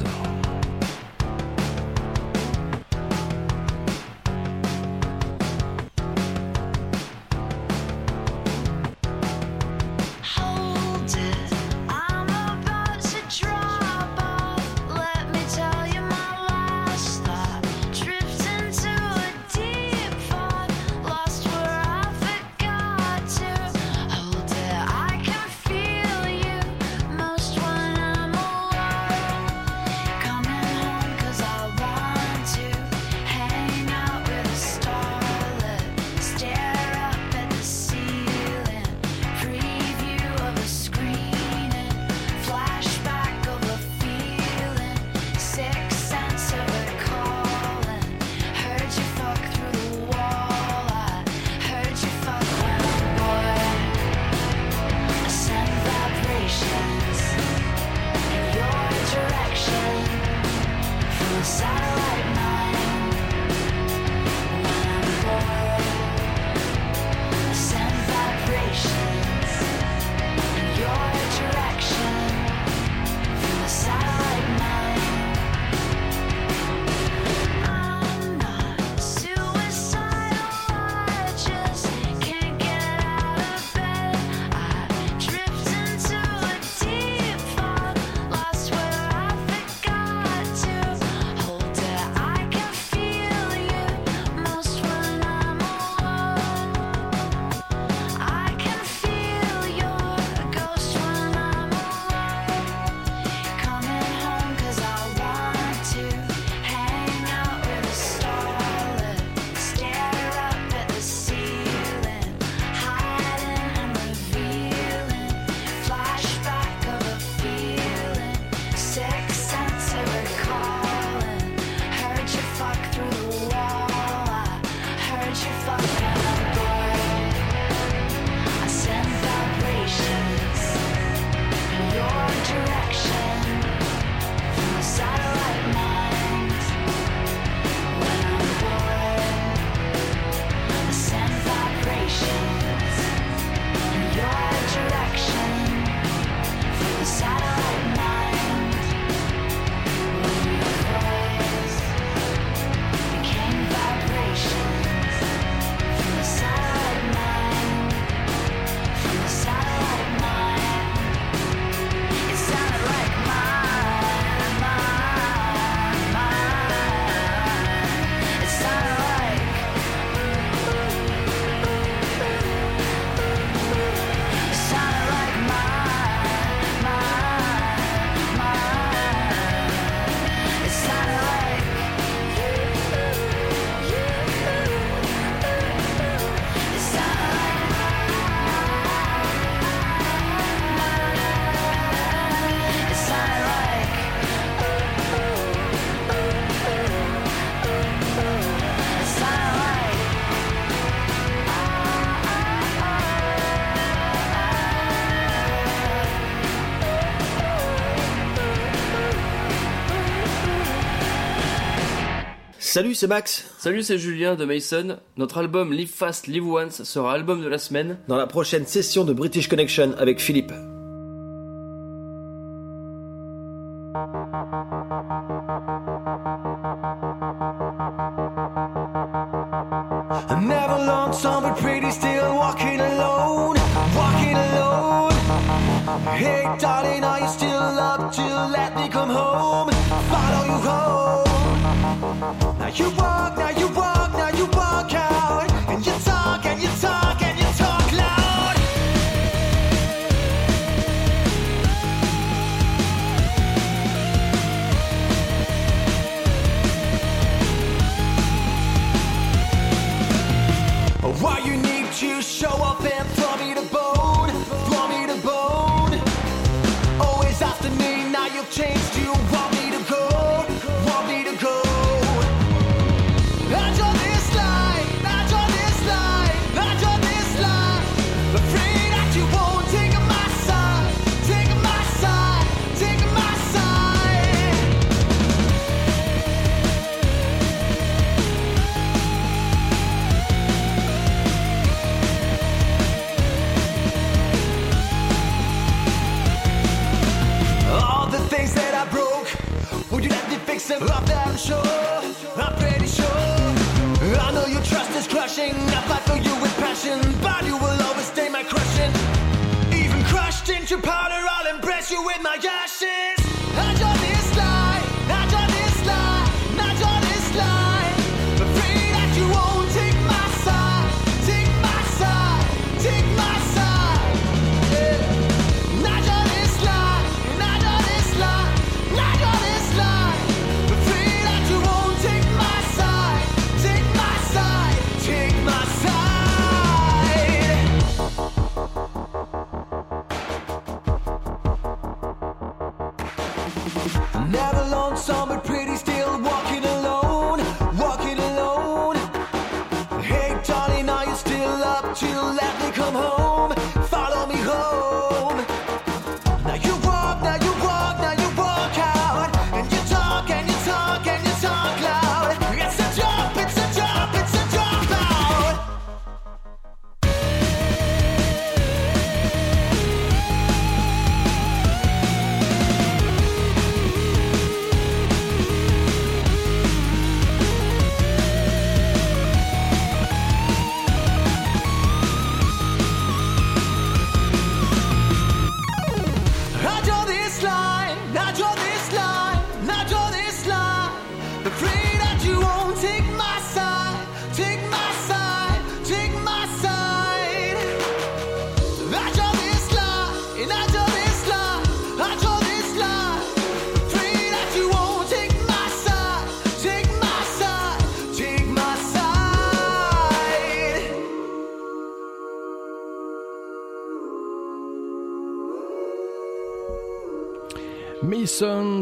Salut, 212.70 212.96
c'est 212.96 213.08
Max. 213.08 213.46
Salut, 213.58 213.82
c'est 213.82 213.98
Julien 213.98 214.36
de 214.36 214.44
Mason. 214.44 214.98
Notre 215.16 215.38
album 215.38 215.72
Live 215.72 215.90
Fast, 215.90 216.28
Live 216.28 216.46
Once 216.46 216.84
sera 216.84 217.14
album 217.14 217.42
de 217.42 217.48
la 217.48 217.60
semaine 217.60 217.98
dans 218.10 218.18
la 218.18 218.28
prochaine 218.28 218.66
session 218.66 219.06
de 219.06 219.14
British 219.14 219.48
Connection 219.48 219.94
avec 219.98 220.20
Philippe. 220.20 220.52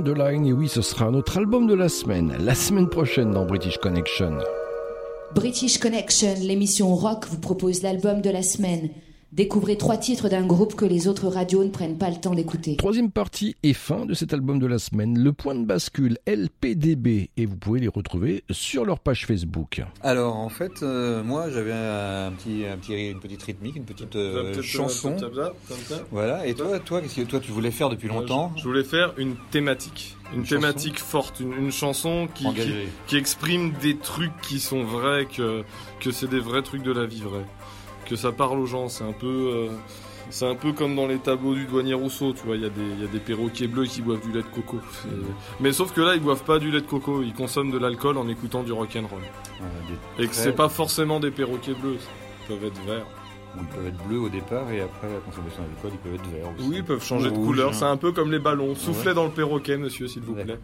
Et 0.08 0.54
oui, 0.54 0.68
ce 0.68 0.84
sera 0.84 1.10
notre 1.10 1.40
album 1.40 1.66
de 1.66 1.74
la 1.74 1.90
semaine, 1.90 2.36
la 2.40 2.54
semaine 2.54 2.88
prochaine 2.88 3.32
dans 3.32 3.44
British 3.44 3.80
Connection. 3.80 4.38
British 5.34 5.80
Connection, 5.80 6.36
l'émission 6.42 6.94
rock, 6.94 7.26
vous 7.28 7.40
propose 7.40 7.82
l'album 7.82 8.22
de 8.22 8.30
la 8.30 8.44
semaine. 8.44 8.90
Découvrez 9.36 9.76
trois 9.76 9.98
titres 9.98 10.30
d'un 10.30 10.46
groupe 10.46 10.76
que 10.76 10.86
les 10.86 11.10
autres 11.10 11.28
radios 11.28 11.66
ne 11.66 11.70
prennent 11.70 11.98
pas 11.98 12.10
le 12.10 12.16
temps 12.16 12.34
d'écouter. 12.34 12.78
Troisième 12.78 13.12
partie 13.12 13.58
et 13.64 13.74
fin 13.74 14.06
de 14.06 14.14
cet 14.14 14.34
album 14.34 14.60
de 14.60 14.66
la 14.66 14.80
semaine, 14.80 15.20
le 15.20 15.34
point 15.34 15.56
de 15.56 15.66
bascule 15.66 16.18
LPDB, 16.26 17.32
et 17.36 17.46
vous 17.46 17.58
pouvez 17.58 17.82
les 17.82 17.90
retrouver 17.90 18.46
sur 18.50 18.86
leur 18.86 18.98
page 19.02 19.26
Facebook. 19.26 19.82
Alors 20.02 20.38
en 20.38 20.48
fait, 20.48 20.72
euh, 20.84 21.22
moi 21.22 21.50
j'avais 21.50 21.74
un 21.74 22.32
petit, 22.32 22.64
un 22.66 22.78
petit, 22.78 23.10
une 23.12 23.20
petite 23.20 23.44
rythmique, 23.44 23.76
une 23.76 23.84
petite 23.84 24.16
euh, 24.16 24.62
chanson. 24.62 25.18
euh, 25.22 25.50
ça, 25.68 25.76
ça. 25.86 26.02
Voilà. 26.12 26.48
Et 26.48 26.54
toi, 26.54 26.80
toi, 26.80 27.02
qu'est-ce 27.02 27.18
que 27.18 27.22
toi 27.24 27.42
tu 27.42 27.52
voulais 27.52 27.72
faire 27.72 27.90
depuis 27.90 28.08
longtemps 28.08 28.54
Je 28.56 28.64
voulais 28.64 28.86
faire 28.86 29.14
une 29.18 29.36
thématique. 29.52 30.16
Une, 30.34 30.40
Une 30.40 30.46
thématique 30.48 30.98
forte, 30.98 31.42
une, 31.42 31.52
une 31.54 31.72
chanson 31.72 32.30
qui, 32.34 32.48
qui 33.06 33.18
exprime 33.18 33.74
des 33.82 33.98
trucs 33.98 34.32
qui 34.42 34.62
sont 34.62 34.84
vrais, 34.84 35.26
que, 35.26 35.64
que 36.00 36.12
c'est 36.12 36.30
des 36.30 36.40
vrais 36.40 36.62
trucs 36.64 36.84
de 36.84 36.92
la 36.94 37.06
vie 37.06 37.22
vraie. 37.22 37.46
Que 38.08 38.16
ça 38.16 38.32
parle 38.32 38.60
aux 38.60 38.66
gens, 38.68 38.88
c'est 38.88 39.04
un 39.04 39.14
peu... 39.14 39.26
euh, 39.28 39.68
c'est 40.30 40.48
un 40.48 40.56
peu 40.56 40.74
comme 40.74 40.96
dans 40.96 41.08
les 41.08 41.18
tableaux 41.18 41.54
du 41.54 41.66
douanier 41.66 41.94
Rousseau, 41.94 42.34
tu 42.34 42.46
vois, 42.46 42.56
il 42.56 42.64
y, 42.64 42.66
a 42.66 42.70
des- 42.70 42.82
il 42.82 43.02
y 43.02 43.04
a 43.04 43.08
des 43.08 43.20
perroquets 43.20 43.68
bleus 43.68 43.86
qui 43.86 44.02
boivent 44.02 44.22
du 44.22 44.32
lait 44.32 44.42
de 44.42 44.48
coco. 44.48 44.78
Mais 45.60 45.72
sauf 45.72 45.92
que 45.94 46.02
là, 46.02 46.16
ils 46.16 46.22
boivent 46.22 46.44
pas 46.44 46.58
du 46.60 46.72
lait 46.72 46.82
de 46.82 46.86
coco, 46.88 47.22
ils 47.22 47.34
consomment 47.34 47.72
de 47.72 47.78
l'alcool 47.78 48.18
en 48.18 48.28
écoutant 48.28 48.64
du 48.64 48.72
rock'n'roll. 48.72 49.22
Des 50.18 50.24
Et 50.24 50.28
que 50.28 50.34
c'est 50.36 50.54
pas 50.54 50.68
forcément 50.70 51.20
des 51.20 51.30
perroquets 51.32 51.74
bleus, 51.74 51.98
ils 52.42 52.48
peuvent 52.56 52.64
être 52.66 52.82
verts. 52.86 53.06
Ils 53.58 53.66
peuvent 53.68 53.88
être 53.88 54.04
bleus 54.08 54.20
au 54.20 54.30
départ 54.30 54.70
et 54.72 54.82
après 54.82 55.08
la 55.08 55.20
consommation 55.20 55.62
d'alcool, 55.64 55.92
ils 55.94 55.98
peuvent 56.00 56.16
être 56.16 56.30
verts 56.30 56.52
aussi. 56.58 56.68
Oui, 56.70 56.76
ils 56.78 56.84
peuvent 56.84 57.04
changer 57.04 57.30
de 57.30 57.36
Rouge, 57.36 57.46
couleur, 57.48 57.70
hein. 57.70 57.74
c'est 57.74 57.86
un 57.86 57.98
peu 57.98 58.12
comme 58.12 58.32
les 58.32 58.40
ballons. 58.40 58.76
Soufflez 58.76 59.10
Ouais. 59.10 59.14
dans 59.14 59.26
le 59.26 59.32
perroquet, 59.32 59.78
monsieur, 59.78 60.08
s'il 60.08 60.24
vous 60.24 60.34
plaît. 60.34 60.58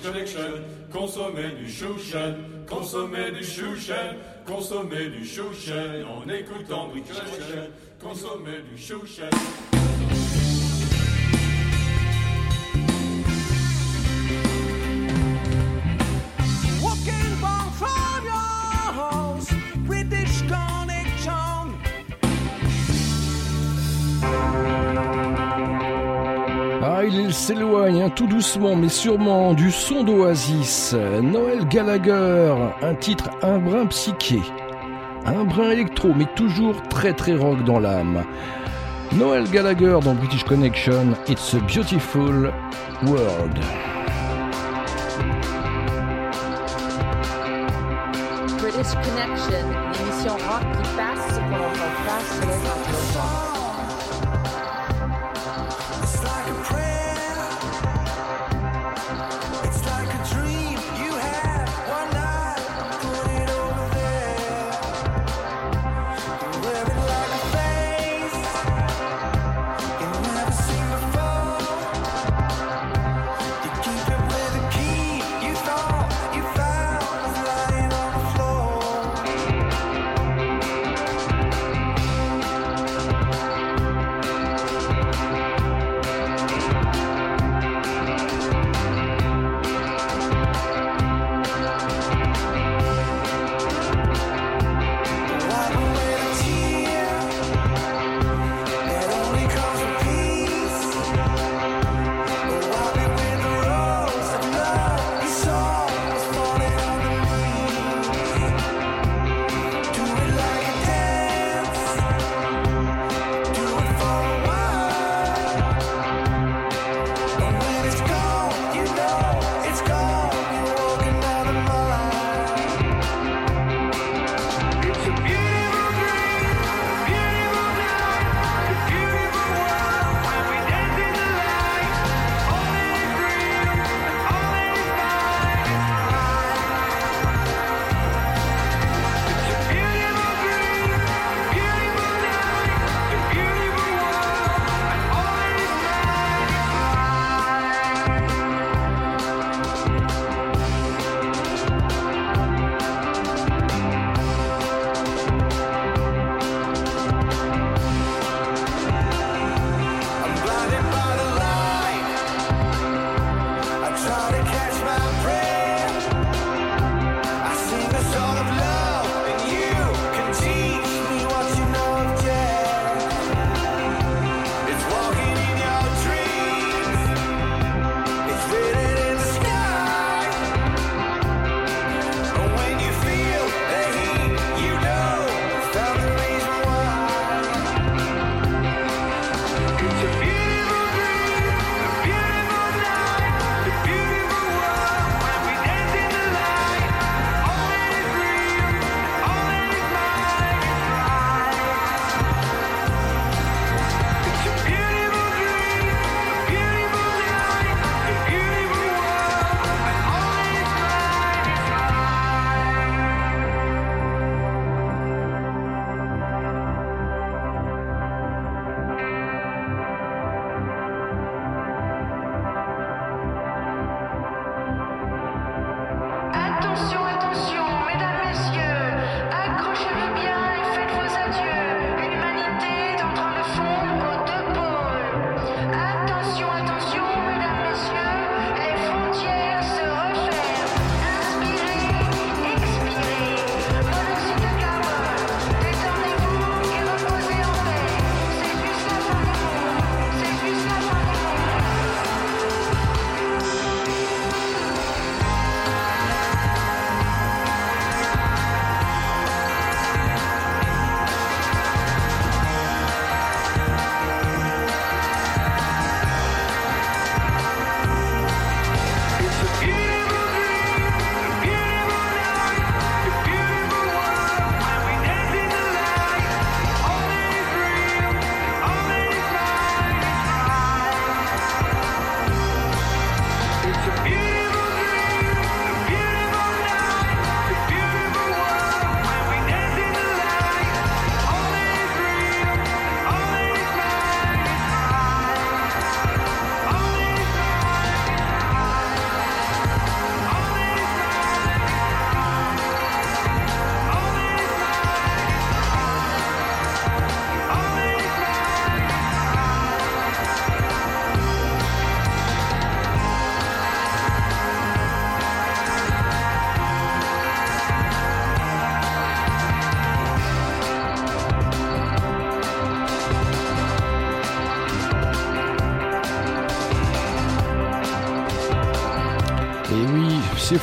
Écoutant 0.00 0.12
British 0.12 0.34
Connection. 0.34 0.62
Consommer 0.92 1.50
du 1.56 1.70
chouchen, 1.70 2.36
consommer 2.68 3.30
du 3.32 3.44
chouchen, 3.44 4.16
consommer 4.46 5.08
du 5.08 5.24
chouchen 5.24 6.04
en 6.04 6.28
écoutant 6.28 6.88
British 6.88 7.18
Connection. 7.18 7.70
Consommer 8.00 8.62
du 8.70 8.80
chouchen. 8.80 9.89
Il 27.12 27.34
s'éloigne 27.34 28.10
tout 28.10 28.26
doucement 28.26 28.76
mais 28.76 28.88
sûrement 28.88 29.52
du 29.54 29.70
son 29.70 30.04
d'Oasis. 30.04 30.94
Noël 31.22 31.66
Gallagher, 31.68 32.54
un 32.82 32.94
titre 32.94 33.30
un 33.42 33.58
brin 33.58 33.86
psyché, 33.86 34.40
un 35.26 35.44
brin 35.44 35.70
électro 35.70 36.12
mais 36.16 36.26
toujours 36.36 36.80
très 36.88 37.12
très 37.12 37.34
rock 37.34 37.64
dans 37.64 37.78
l'âme. 37.78 38.24
Noël 39.12 39.44
Gallagher 39.50 39.98
dans 40.02 40.14
British 40.14 40.44
Connection, 40.44 41.14
It's 41.28 41.54
a 41.54 41.58
Beautiful 41.60 42.52
World. 43.06 43.58
British 48.58 48.94
Connection, 48.94 49.66
l'émission 49.98 50.32
rock 50.34 50.64
qui 50.82 50.90
passe 50.96 51.19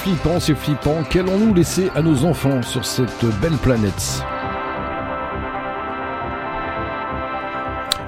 flippant, 0.08 0.40
c'est 0.40 0.56
flippant. 0.56 1.04
Qu'allons-nous 1.04 1.54
laisser 1.54 1.90
à 1.94 2.02
nos 2.02 2.24
enfants 2.24 2.62
sur 2.62 2.86
cette 2.86 3.26
belle 3.42 3.58
planète? 3.62 4.24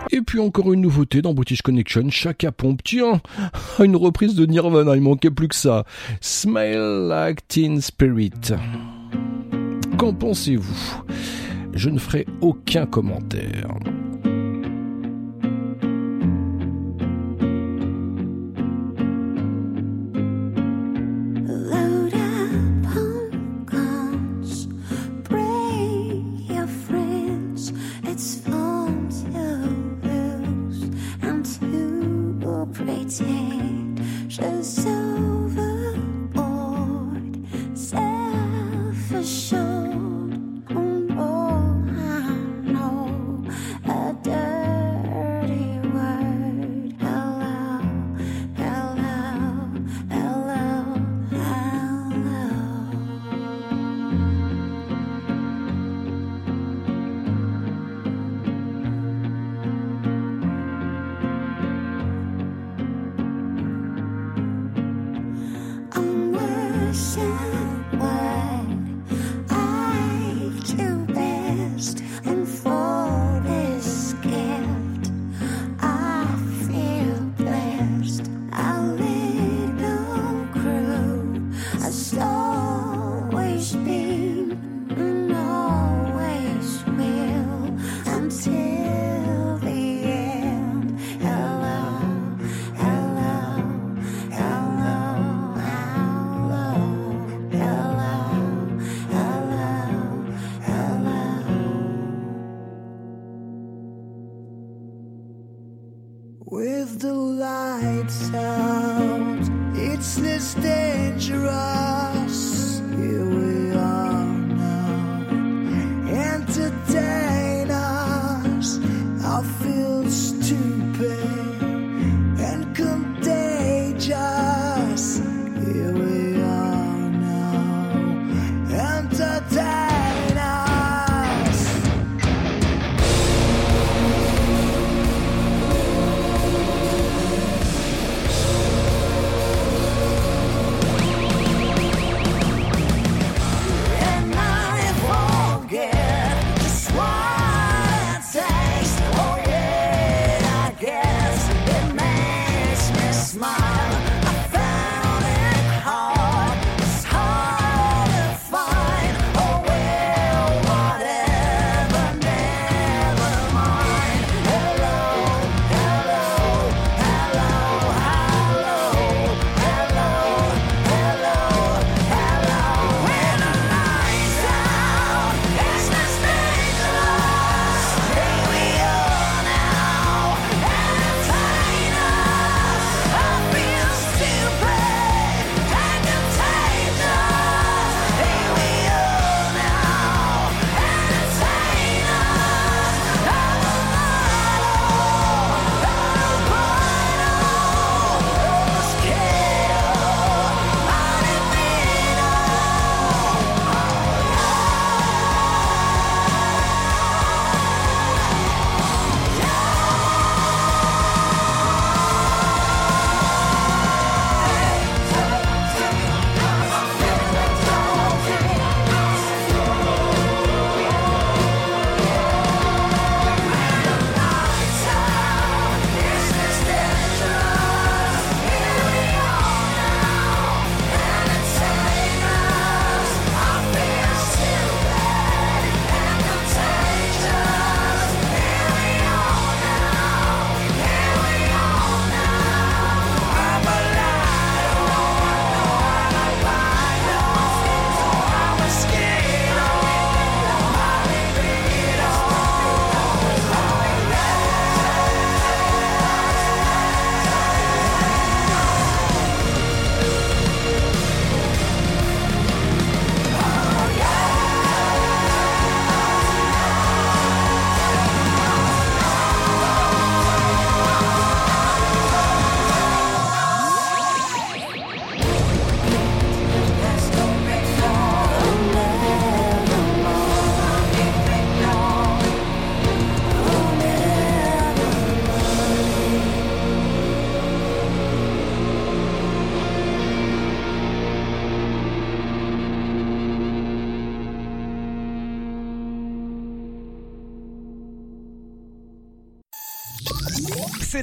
Et 0.10 0.22
puis 0.22 0.40
encore 0.40 0.72
une 0.72 0.80
nouveauté 0.80 1.22
dans 1.22 1.34
British 1.34 1.62
Connection, 1.62 2.10
Chaka 2.10 2.54
Pompe. 2.54 2.84
Tiens, 2.86 3.20
une 3.84 3.98
reprise 3.98 4.34
de 4.36 4.46
Nirvana, 4.46 4.96
il 4.96 5.02
manquait 5.02 5.30
plus 5.30 5.50
que 5.50 5.56
ça. 5.56 5.84
Smile 6.22 7.08
like 7.10 7.46
Teen 7.50 7.82
Spirit. 7.82 8.54
Qu'en 9.98 10.14
pensez-vous? 10.14 11.04
Je 11.74 11.90
ne 11.90 12.00
ferai 12.00 12.26
aucun 12.40 12.86
commentaire. 12.86 13.68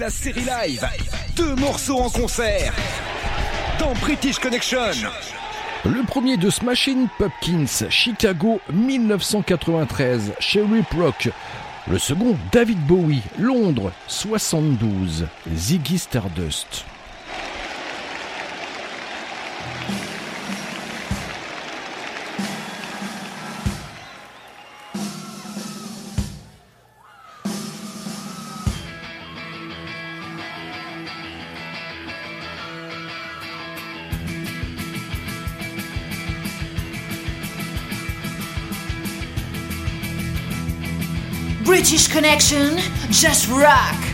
La 0.06 0.10
série 0.10 0.44
live. 0.44 0.88
Deux 1.34 1.56
morceaux 1.56 1.98
en 1.98 2.08
concert. 2.08 2.72
Dans 3.80 3.92
British 3.94 4.38
Connection. 4.38 4.78
Le 5.84 6.06
premier 6.06 6.36
de 6.36 6.48
Smashing 6.48 7.08
Pumpkins, 7.18 7.88
Chicago 7.90 8.60
1993, 8.72 10.34
chez 10.38 10.60
Rip 10.60 10.92
Rock. 10.96 11.30
Le 11.90 11.98
second, 11.98 12.36
David 12.52 12.78
Bowie, 12.86 13.22
Londres 13.36 13.90
72, 14.06 15.26
Ziggy 15.52 15.98
Stardust. 15.98 16.84
Connection, 42.16 42.78
just 43.10 43.46
rock. 43.50 44.05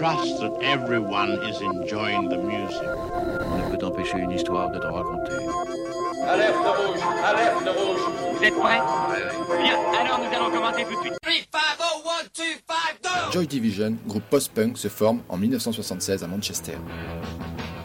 Trust 0.00 0.40
that 0.40 0.56
everyone 0.62 1.32
is 1.44 1.60
enjoying 1.60 2.30
the 2.30 2.38
music. 2.38 2.88
On 3.52 3.58
ne 3.58 3.76
peut 3.76 3.84
empêcher 3.84 4.16
une 4.16 4.30
histoire 4.30 4.70
de 4.70 4.78
te 4.78 4.86
raconter. 4.86 5.36
Alerte 6.26 6.56
rouge, 6.56 7.00
alerte 7.22 7.68
rouge. 7.76 8.00
Vous 8.34 8.42
êtes 8.42 8.54
prêts 8.54 8.80
Bien, 9.62 9.76
alors 10.00 10.20
nous 10.20 10.34
allons 10.34 10.50
commencer 10.50 10.84
tout 10.84 10.96
de 10.96 11.02
suite. 11.02 11.50
3, 11.52 11.60
5, 11.60 11.84
0, 11.84 12.08
1, 12.18 12.24
2, 12.34 12.44
5, 12.66 13.02
go 13.02 13.32
Joy 13.32 13.46
Division, 13.46 13.96
groupe 14.06 14.24
post-punk, 14.30 14.78
se 14.78 14.88
forme 14.88 15.20
en 15.28 15.36
1976 15.36 16.24
à 16.24 16.26
Manchester. 16.26 16.78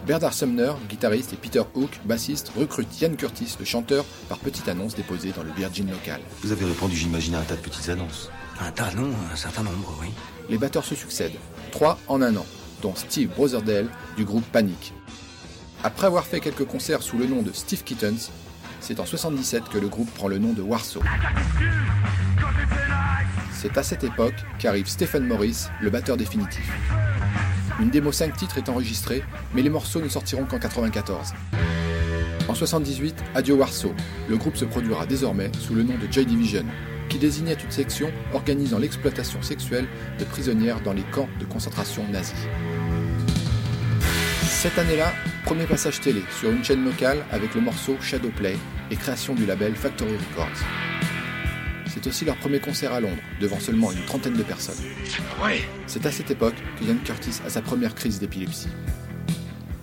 Bernard 0.08 0.34
Sumner, 0.34 0.72
guitariste, 0.88 1.34
et 1.34 1.36
Peter 1.36 1.64
Hook, 1.74 2.00
bassiste, 2.06 2.50
recrutent 2.58 3.02
Ian 3.02 3.16
Curtis, 3.16 3.58
le 3.60 3.66
chanteur, 3.66 4.06
par 4.30 4.38
petite 4.38 4.70
annonce 4.70 4.96
déposée 4.96 5.34
dans 5.36 5.44
le 5.44 5.52
Virgin 5.52 5.92
local. 5.92 6.22
Vous 6.44 6.54
avez 6.54 6.64
répondu, 6.64 6.96
j'imagine, 6.96 7.36
à 7.36 7.40
un 7.40 7.44
tas 7.44 7.56
de 7.56 7.62
petites 7.62 7.90
annonces. 7.90 8.32
Un 8.62 8.72
tas, 8.72 8.92
non, 8.96 9.10
un 9.34 9.36
certain 9.36 9.64
nombre, 9.64 9.94
oui. 10.00 10.08
Les 10.48 10.58
batteurs 10.58 10.86
se 10.86 10.96
succèdent, 10.96 11.36
trois 11.76 12.00
en 12.08 12.22
un 12.22 12.38
an, 12.38 12.46
dont 12.82 12.96
Steve 12.96 13.28
Brotherdale 13.36 13.90
du 14.16 14.24
groupe 14.24 14.46
Panic. 14.46 14.94
Après 15.84 16.08
avoir 16.08 16.24
fait 16.24 16.40
quelques 16.40 16.64
concerts 16.64 17.04
sous 17.04 17.18
le 17.18 17.26
nom 17.26 17.42
de 17.42 17.52
Steve 17.52 17.84
Kittens, 17.84 18.32
c'est 18.80 19.02
en 19.02 19.06
77 19.06 19.66
que 19.66 19.78
le 19.78 19.90
groupe 19.90 20.10
prend 20.12 20.30
le 20.30 20.38
nom 20.38 20.54
de 20.54 20.62
Warsaw. 20.62 21.02
C'est 23.52 23.78
à 23.78 23.84
cette 23.84 24.06
époque 24.06 24.36
qu'arrive 24.58 24.88
Stephen 24.88 25.28
Morris, 25.28 25.66
le 25.82 25.90
batteur 25.90 26.16
définitif. 26.16 26.72
Une 27.82 27.90
démo 27.90 28.14
5 28.14 28.38
titres 28.38 28.58
est 28.58 28.70
enregistrée, 28.70 29.22
mais 29.54 29.62
les 29.62 29.70
morceaux 29.70 30.00
ne 30.00 30.08
sortiront 30.08 30.46
qu'en 30.46 30.60
94. 30.60 31.34
En 32.48 32.56
78, 32.56 33.22
Adieu 33.36 33.56
Warsaw, 33.56 33.94
le 34.30 34.38
groupe 34.38 34.56
se 34.56 34.64
produira 34.64 35.06
désormais 35.06 35.52
sous 35.60 35.76
le 35.76 35.84
nom 35.84 35.96
de 35.98 36.10
Joy 36.10 36.26
Division, 36.26 36.64
qui 37.16 37.20
désignait 37.20 37.54
une 37.54 37.72
section 37.72 38.12
organisant 38.34 38.78
l'exploitation 38.78 39.42
sexuelle 39.42 39.88
de 40.20 40.26
prisonnières 40.26 40.82
dans 40.82 40.92
les 40.92 41.04
camps 41.14 41.30
de 41.40 41.46
concentration 41.46 42.06
nazis. 42.12 42.36
Cette 44.42 44.78
année-là, 44.78 45.14
premier 45.46 45.66
passage 45.66 46.02
télé 46.02 46.24
sur 46.38 46.52
une 46.52 46.62
chaîne 46.62 46.84
locale 46.84 47.20
avec 47.32 47.56
le 47.56 47.62
morceau 47.62 47.96
Shadowplay 48.02 48.58
et 48.92 48.98
création 48.98 49.34
du 49.34 49.46
label 49.46 49.76
Factory 49.76 50.12
Records. 50.12 50.60
C'est 51.88 52.06
aussi 52.06 52.26
leur 52.26 52.36
premier 52.36 52.60
concert 52.60 52.92
à 52.92 53.00
Londres, 53.00 53.22
devant 53.40 53.62
seulement 53.62 53.94
une 53.94 54.04
trentaine 54.04 54.34
de 54.34 54.44
personnes. 54.44 54.84
C'est 55.88 56.06
à 56.06 56.12
cette 56.12 56.32
époque 56.32 56.56
que 56.78 56.84
Ian 56.84 56.98
Curtis 57.06 57.40
a 57.46 57.50
sa 57.50 57.62
première 57.62 57.96
crise 57.96 58.20
d'épilepsie. 58.20 58.68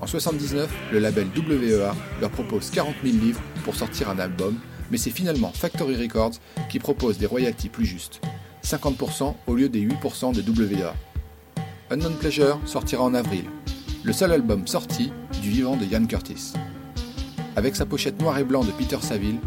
En 0.03 0.07
79, 0.07 0.69
le 0.93 0.99
label 0.99 1.29
WEA 1.35 1.95
leur 2.21 2.31
propose 2.31 2.69
40 2.71 2.95
000 3.03 3.17
livres 3.17 3.41
pour 3.65 3.75
sortir 3.75 4.11
un 4.11 4.19
album, 4.19 4.59
mais 4.93 4.99
c'est 4.99 5.11
finalement 5.11 5.51
Factory 5.53 5.97
Records 5.97 6.35
qui 6.69 6.79
propose 6.79 7.17
des 7.17 7.27
royalties 7.27 7.71
plus 7.71 7.87
justes, 7.87 8.21
50% 8.63 9.35
au 9.47 9.55
lieu 9.55 9.71
des 9.71 9.81
8% 9.81 10.35
de 10.35 10.43
WEA. 10.43 10.95
Unknown 11.91 12.15
Pleasure 12.17 12.61
sortira 12.67 13.03
en 13.03 13.15
avril, 13.15 13.47
le 14.05 14.13
seul 14.13 14.33
album 14.33 14.67
sorti 14.69 15.11
du 15.41 15.49
vivant 15.49 15.77
de 15.77 15.87
Ian 15.87 16.05
Curtis. 16.05 16.53
Avec 17.57 17.75
sa 17.75 17.87
pochette 17.87 18.21
noir 18.21 18.39
et 18.39 18.45
blanc 18.45 18.65
de 18.65 18.71
Peter 18.71 18.99
Saville, 19.01 19.39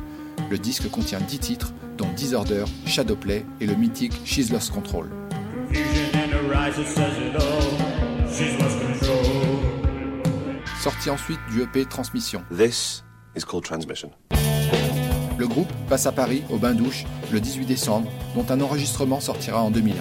le 0.49 0.57
disque 0.57 0.89
contient 0.89 1.21
10 1.21 1.39
titres, 1.39 1.73
dont 1.97 2.07
Disorder, 2.15 2.65
Shadowplay 2.87 3.45
et 3.61 3.67
le 3.67 3.75
mythique 3.75 4.13
She's 4.25 4.51
Lost 4.51 4.71
Control. 4.71 5.09
Sorti 10.81 11.09
ensuite 11.09 11.39
du 11.51 11.61
EP 11.61 11.85
Transmission. 11.85 12.43
This 12.51 13.03
is 13.35 13.43
called 13.43 13.63
transmission. 13.63 14.11
Le 15.37 15.47
groupe 15.47 15.71
passe 15.89 16.05
à 16.05 16.11
Paris 16.11 16.43
au 16.49 16.57
Bain 16.57 16.73
Douche 16.73 17.05
le 17.31 17.39
18 17.39 17.65
décembre, 17.65 18.09
dont 18.35 18.45
un 18.49 18.61
enregistrement 18.61 19.19
sortira 19.19 19.61
en 19.61 19.69
2001. 19.69 19.95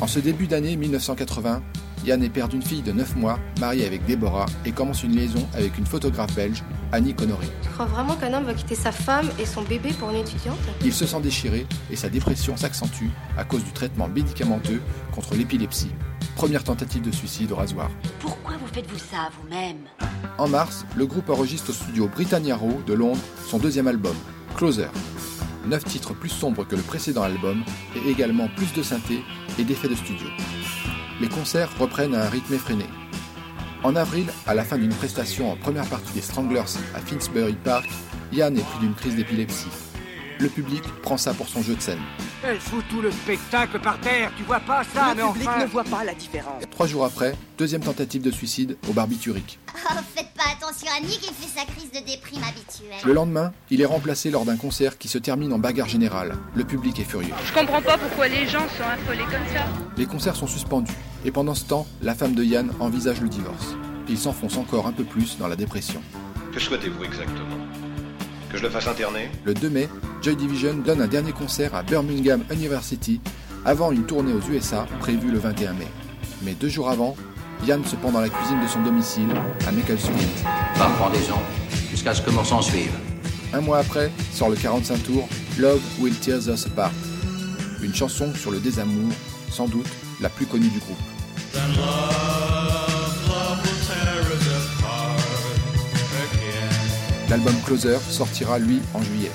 En 0.00 0.06
ce 0.06 0.18
début 0.18 0.46
d'année 0.46 0.76
1980, 0.76 1.62
Yann 2.04 2.22
est 2.22 2.30
père 2.30 2.48
d'une 2.48 2.62
fille 2.62 2.82
de 2.82 2.92
9 2.92 3.16
mois, 3.16 3.38
marié 3.60 3.86
avec 3.86 4.04
Déborah, 4.06 4.46
et 4.64 4.72
commence 4.72 5.02
une 5.02 5.14
liaison 5.14 5.46
avec 5.54 5.76
une 5.76 5.84
photographe 5.84 6.34
belge, 6.34 6.62
Annie 6.92 7.14
Connery. 7.14 7.46
Tu 7.62 7.68
crois 7.68 7.86
vraiment 7.86 8.14
qu'un 8.14 8.32
homme 8.32 8.44
va 8.44 8.54
quitter 8.54 8.74
sa 8.74 8.90
femme 8.90 9.28
et 9.38 9.44
son 9.44 9.62
bébé 9.62 9.90
pour 9.98 10.10
une 10.10 10.16
étudiante 10.16 10.58
Il 10.82 10.92
se 10.92 11.06
sent 11.06 11.20
déchiré 11.20 11.66
et 11.90 11.96
sa 11.96 12.08
dépression 12.08 12.56
s'accentue 12.56 13.08
à 13.36 13.44
cause 13.44 13.64
du 13.64 13.72
traitement 13.72 14.08
médicamenteux 14.08 14.80
contre 15.12 15.34
l'épilepsie. 15.34 15.90
Première 16.36 16.64
tentative 16.64 17.02
de 17.02 17.10
suicide 17.10 17.52
au 17.52 17.56
rasoir. 17.56 17.90
Pourquoi 18.18 18.54
vous 18.56 18.72
faites-vous 18.72 18.98
ça 18.98 19.28
vous-même? 19.38 19.84
En 20.38 20.48
mars, 20.48 20.86
le 20.96 21.06
groupe 21.06 21.28
enregistre 21.28 21.70
au 21.70 21.74
studio 21.74 22.08
Britannia 22.08 22.56
Row 22.56 22.80
de 22.86 22.94
Londres 22.94 23.20
son 23.46 23.58
deuxième 23.58 23.88
album, 23.88 24.14
Closer. 24.56 24.88
Neuf 25.66 25.84
titres 25.84 26.14
plus 26.14 26.30
sombres 26.30 26.66
que 26.66 26.76
le 26.76 26.82
précédent 26.82 27.22
album 27.22 27.62
et 27.94 28.10
également 28.10 28.48
plus 28.56 28.72
de 28.72 28.82
synthé 28.82 29.22
et 29.58 29.64
d'effets 29.64 29.88
de 29.88 29.94
studio. 29.94 30.26
Les 31.20 31.28
concerts 31.28 31.70
reprennent 31.78 32.14
à 32.14 32.24
un 32.24 32.28
rythme 32.30 32.54
effréné. 32.54 32.86
En 33.82 33.94
avril, 33.94 34.26
à 34.46 34.54
la 34.54 34.64
fin 34.64 34.78
d'une 34.78 34.92
prestation 34.94 35.52
en 35.52 35.56
première 35.56 35.86
partie 35.86 36.12
des 36.12 36.22
Stranglers 36.22 36.60
à 36.94 37.00
Finsbury 37.00 37.56
Park, 37.62 37.88
Yann 38.32 38.56
est 38.56 38.62
pris 38.62 38.78
d'une 38.80 38.94
crise 38.94 39.16
d'épilepsie. 39.16 39.68
Le 40.38 40.48
public 40.48 40.82
prend 41.02 41.18
ça 41.18 41.34
pour 41.34 41.48
son 41.48 41.62
jeu 41.62 41.74
de 41.74 41.80
scène. 41.82 41.98
Elle 42.42 42.58
fout 42.58 42.82
tout 42.88 43.02
le 43.02 43.10
spectacle 43.10 43.78
par 43.80 44.00
terre, 44.00 44.32
tu 44.38 44.44
vois 44.44 44.60
pas 44.60 44.82
ça, 44.94 45.12
mais 45.14 45.22
Le 45.22 45.28
public 45.28 45.48
enfin... 45.48 45.60
ne 45.60 45.66
voit 45.66 45.84
pas 45.84 46.04
la 46.04 46.14
différence. 46.14 46.62
Trois 46.70 46.86
jours 46.86 47.04
après, 47.04 47.34
deuxième 47.58 47.82
tentative 47.82 48.22
de 48.22 48.30
suicide 48.30 48.78
au 48.88 48.94
barbiturique. 48.94 49.58
Oh, 49.74 49.98
faites 50.14 50.30
pas 50.34 50.44
attention 50.56 50.86
à 50.96 51.00
Nick, 51.00 51.20
il 51.22 51.34
fait 51.34 51.58
sa 51.60 51.66
crise 51.66 51.90
de 51.90 52.06
déprime 52.06 52.42
habituelle. 52.42 52.96
Le 53.04 53.12
lendemain, 53.12 53.52
il 53.70 53.82
est 53.82 53.86
remplacé 53.86 54.30
lors 54.30 54.46
d'un 54.46 54.56
concert 54.56 54.96
qui 54.96 55.08
se 55.08 55.18
termine 55.18 55.52
en 55.52 55.58
bagarre 55.58 55.88
générale. 55.88 56.34
Le 56.54 56.64
public 56.64 56.98
est 56.98 57.04
furieux. 57.04 57.34
Je 57.44 57.52
comprends 57.52 57.82
pas 57.82 57.98
pourquoi 57.98 58.28
les 58.28 58.46
gens 58.46 58.66
sont 58.78 58.84
affolés 58.84 59.24
comme 59.24 59.46
ça. 59.54 59.66
Les 59.98 60.06
concerts 60.06 60.36
sont 60.36 60.46
suspendus, 60.46 60.94
et 61.24 61.30
pendant 61.30 61.54
ce 61.54 61.64
temps, 61.64 61.86
la 62.02 62.14
femme 62.14 62.34
de 62.34 62.42
Yann 62.42 62.70
envisage 62.80 63.20
le 63.20 63.28
divorce. 63.28 63.74
Il 64.08 64.18
s'enfonce 64.18 64.56
encore 64.56 64.86
un 64.86 64.92
peu 64.92 65.04
plus 65.04 65.38
dans 65.38 65.48
la 65.48 65.56
dépression. 65.56 66.00
Que 66.52 66.60
souhaitez-vous 66.60 67.04
exactement? 67.04 67.56
Que 68.50 68.58
je 68.58 68.62
le 68.62 68.70
fasse 68.70 68.88
interner? 68.88 69.30
Le 69.44 69.54
2 69.54 69.68
mai, 69.68 69.88
Joy 70.22 70.34
Division 70.34 70.74
donne 70.74 71.00
un 71.00 71.06
dernier 71.06 71.32
concert 71.32 71.74
à 71.74 71.82
Birmingham 71.82 72.42
University 72.50 73.20
avant 73.64 73.92
une 73.92 74.04
tournée 74.04 74.32
aux 74.32 74.40
USA 74.50 74.86
prévue 74.98 75.30
le 75.30 75.38
21 75.38 75.74
mai. 75.74 75.86
Mais 76.42 76.54
deux 76.54 76.68
jours 76.68 76.90
avant, 76.90 77.14
Yann 77.66 77.84
se 77.84 77.94
pend 77.96 78.10
dans 78.10 78.20
la 78.20 78.30
cuisine 78.30 78.60
de 78.60 78.66
son 78.66 78.82
domicile 78.82 79.28
à 79.68 79.72
Macclesfield. 79.72 80.18
Par 80.76 80.92
pendaison, 80.96 81.36
jusqu'à 81.90 82.14
ce 82.14 82.22
que 82.22 82.30
s'en 82.30 82.62
suive. 82.62 82.92
Un 83.52 83.60
mois 83.60 83.78
après, 83.78 84.10
sort 84.32 84.48
le 84.48 84.56
45 84.56 85.02
tours 85.04 85.28
Love 85.58 85.82
Will 86.00 86.14
Tear 86.14 86.38
Us 86.38 86.66
Apart, 86.66 86.92
une 87.82 87.94
chanson 87.94 88.32
sur 88.34 88.50
le 88.50 88.58
désamour, 88.58 89.12
sans 89.50 89.68
doute 89.68 89.88
la 90.20 90.28
plus 90.28 90.46
connue 90.46 90.68
du 90.68 90.78
groupe. 90.78 90.98
L'album 97.28 97.54
Closer 97.64 97.98
sortira 98.08 98.58
lui 98.58 98.80
en 98.92 99.02
juillet. 99.02 99.30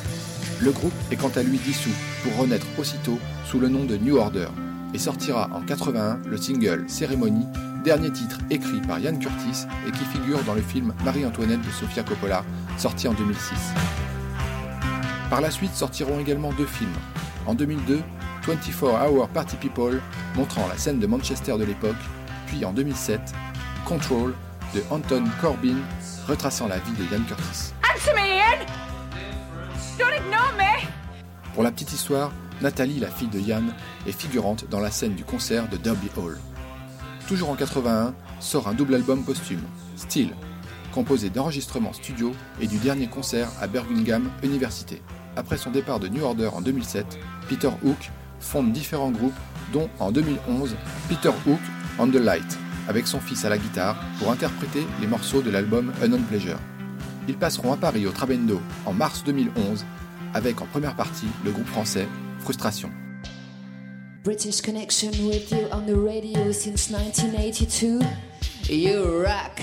Le 0.59 0.71
groupe 0.71 0.93
est 1.11 1.15
quant 1.15 1.31
à 1.35 1.43
lui 1.43 1.57
dissous 1.57 1.93
pour 2.23 2.37
renaître 2.37 2.65
aussitôt 2.77 3.19
sous 3.45 3.59
le 3.59 3.69
nom 3.69 3.85
de 3.85 3.97
New 3.97 4.17
Order 4.17 4.47
et 4.93 4.99
sortira 4.99 5.49
en 5.53 5.61
81 5.61 6.19
le 6.25 6.37
single 6.37 6.85
Ceremony, 6.87 7.45
dernier 7.83 8.11
titre 8.11 8.39
écrit 8.49 8.81
par 8.81 8.99
Ian 8.99 9.17
Curtis 9.17 9.65
et 9.87 9.91
qui 9.91 10.03
figure 10.05 10.41
dans 10.43 10.53
le 10.53 10.61
film 10.61 10.93
Marie-Antoinette 11.03 11.61
de 11.61 11.71
Sofia 11.71 12.03
Coppola, 12.03 12.43
sorti 12.77 13.07
en 13.07 13.13
2006. 13.13 13.53
Par 15.29 15.41
la 15.41 15.51
suite 15.51 15.73
sortiront 15.73 16.19
également 16.19 16.51
deux 16.53 16.65
films. 16.65 16.89
En 17.45 17.53
2002, 17.53 18.01
24 18.45 18.83
Hour 18.83 19.27
Party 19.29 19.55
People, 19.55 19.99
montrant 20.35 20.67
la 20.67 20.77
scène 20.77 20.99
de 20.99 21.07
Manchester 21.07 21.57
de 21.57 21.63
l'époque, 21.63 21.95
puis 22.45 22.63
en 22.63 22.73
2007, 22.73 23.19
Control 23.85 24.35
de 24.75 24.83
Anton 24.91 25.23
Corbin, 25.41 25.77
retraçant 26.27 26.67
la 26.67 26.77
vie 26.77 26.91
de 26.91 27.03
Ian 27.05 27.23
Curtis. 27.27 27.73
Answer 27.83 28.13
me, 28.13 28.19
Ian! 28.19 28.65
Don't 29.97 30.13
ignore 30.13 30.53
me! 30.57 30.87
Pour 31.55 31.63
la 31.63 31.71
petite 31.71 31.93
histoire, 31.93 32.31
Nathalie, 32.61 32.99
la 32.99 33.09
fille 33.09 33.29
de 33.29 33.39
Yann, 33.39 33.73
est 34.05 34.11
figurante 34.11 34.69
dans 34.69 34.79
la 34.79 34.91
scène 34.91 35.15
du 35.15 35.23
concert 35.23 35.67
de 35.67 35.77
Derby 35.77 36.09
Hall. 36.15 36.37
Toujours 37.27 37.49
en 37.49 37.55
81, 37.55 38.13
sort 38.39 38.67
un 38.67 38.73
double 38.73 38.93
album 38.93 39.23
posthume, 39.23 39.63
Still, 39.97 40.35
composé 40.93 41.31
d'enregistrements 41.31 41.93
studio 41.93 42.31
et 42.61 42.67
du 42.67 42.77
dernier 42.77 43.07
concert 43.07 43.49
à 43.59 43.65
Birmingham 43.65 44.29
Université. 44.43 45.01
Après 45.35 45.57
son 45.57 45.71
départ 45.71 45.99
de 45.99 46.07
New 46.07 46.23
Order 46.23 46.49
en 46.53 46.61
2007, 46.61 47.17
Peter 47.49 47.71
Hook 47.83 48.11
fonde 48.39 48.71
différents 48.71 49.11
groupes, 49.11 49.33
dont 49.73 49.89
en 49.99 50.11
2011 50.11 50.75
Peter 51.09 51.31
Hook 51.47 51.59
on 51.99 52.07
the 52.07 52.15
Light, 52.15 52.57
avec 52.87 53.07
son 53.07 53.19
fils 53.19 53.45
à 53.45 53.49
la 53.49 53.57
guitare 53.57 53.97
pour 54.19 54.31
interpréter 54.31 54.85
les 55.01 55.07
morceaux 55.07 55.41
de 55.41 55.49
l'album 55.49 55.91
Unknown 56.01 56.23
Pleasure. 56.23 56.59
Ils 57.27 57.37
passeront 57.37 57.73
à 57.73 57.77
Paris 57.77 58.05
au 58.05 58.11
Trabendo 58.11 58.61
en 58.85 58.93
mars 58.93 59.23
2011, 59.23 59.85
avec 60.33 60.61
en 60.61 60.65
première 60.65 60.95
partie 60.95 61.27
le 61.43 61.51
groupe 61.51 61.67
français 61.67 62.07
Frustration. 62.39 62.91
British 64.23 64.61
Connection 64.61 65.11
with 65.27 65.51
you 65.51 65.67
on 65.71 65.85
the 65.85 65.95
radio 65.95 66.51
since 66.51 66.89
1982. 66.89 67.99
You 68.69 69.21
rock. 69.21 69.61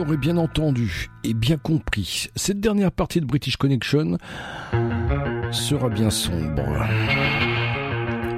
l'aurez 0.00 0.16
bien 0.16 0.38
entendu 0.38 1.10
et 1.24 1.34
bien 1.34 1.58
compris, 1.58 2.28
cette 2.34 2.58
dernière 2.58 2.90
partie 2.90 3.20
de 3.20 3.26
British 3.26 3.58
Connection 3.58 4.16
sera 5.52 5.90
bien 5.90 6.08
sombre. 6.08 6.86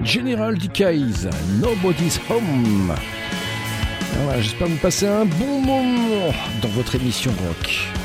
General 0.03 0.59
Decays, 0.59 1.31
Nobody's 1.61 2.21
Home. 2.29 2.93
Voilà, 4.25 4.41
j'espère 4.41 4.67
vous 4.67 4.77
passer 4.79 5.07
un 5.07 5.25
bon 5.25 5.61
moment 5.61 6.33
dans 6.63 6.69
votre 6.71 6.97
émission 6.97 7.31
rock. 7.31 8.02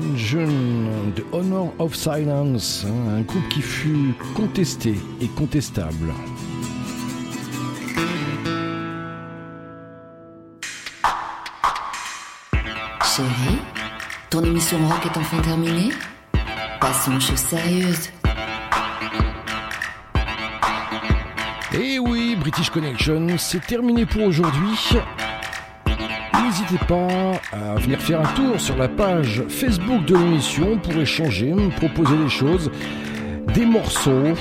The 0.00 1.22
Honor 1.32 1.72
of 1.78 1.94
Silence, 1.94 2.84
hein, 2.84 3.18
un 3.18 3.20
groupe 3.20 3.48
qui 3.48 3.62
fut 3.62 4.14
contesté 4.34 4.94
et 5.20 5.28
contestable. 5.28 6.12
Chérie, 13.04 13.58
ton 14.30 14.42
émission 14.42 14.78
rock 14.88 15.06
est 15.06 15.16
enfin 15.16 15.40
terminée? 15.42 15.90
Passons 16.80 17.14
aux 17.16 17.20
choses 17.20 17.36
sérieuses. 17.36 18.10
Et 21.72 21.94
Eh 21.94 21.98
oui, 22.00 22.36
British 22.36 22.70
Connection, 22.70 23.28
c'est 23.38 23.64
terminé 23.64 24.06
pour 24.06 24.22
aujourd'hui. 24.22 24.76
Pas 26.88 27.40
à 27.52 27.76
venir 27.76 28.00
faire 28.00 28.20
un 28.20 28.34
tour 28.34 28.60
sur 28.60 28.76
la 28.76 28.88
page 28.88 29.42
Facebook 29.48 30.04
de 30.06 30.16
l'émission 30.16 30.76
pour 30.78 30.94
échanger, 30.94 31.52
me 31.52 31.70
proposer 31.70 32.16
des 32.16 32.28
choses, 32.28 32.70
des 33.54 33.64
morceaux, 33.64 34.34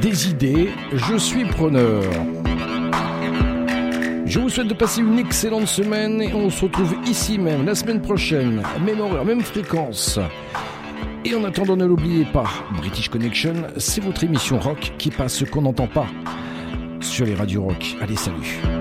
des 0.00 0.30
idées. 0.30 0.70
Je 0.92 1.16
suis 1.16 1.44
preneur. 1.44 2.04
Je 4.24 4.38
vous 4.38 4.48
souhaite 4.48 4.68
de 4.68 4.74
passer 4.74 5.00
une 5.00 5.18
excellente 5.18 5.66
semaine 5.66 6.22
et 6.22 6.32
on 6.32 6.48
se 6.48 6.64
retrouve 6.64 6.94
ici 7.06 7.38
même 7.38 7.66
la 7.66 7.74
semaine 7.74 8.00
prochaine, 8.00 8.62
même 8.84 9.00
horaire, 9.00 9.24
même 9.24 9.40
fréquence. 9.40 10.18
Et 11.24 11.34
en 11.34 11.44
attendant, 11.44 11.76
ne 11.76 11.84
l'oubliez 11.84 12.24
pas, 12.24 12.48
British 12.76 13.08
Connection, 13.08 13.54
c'est 13.76 14.02
votre 14.02 14.22
émission 14.22 14.58
rock 14.58 14.92
qui 14.96 15.10
passe 15.10 15.34
ce 15.34 15.44
qu'on 15.44 15.62
n'entend 15.62 15.88
pas 15.88 16.06
sur 17.00 17.26
les 17.26 17.34
radios 17.34 17.64
rock. 17.64 17.96
Allez, 18.00 18.16
salut. 18.16 18.79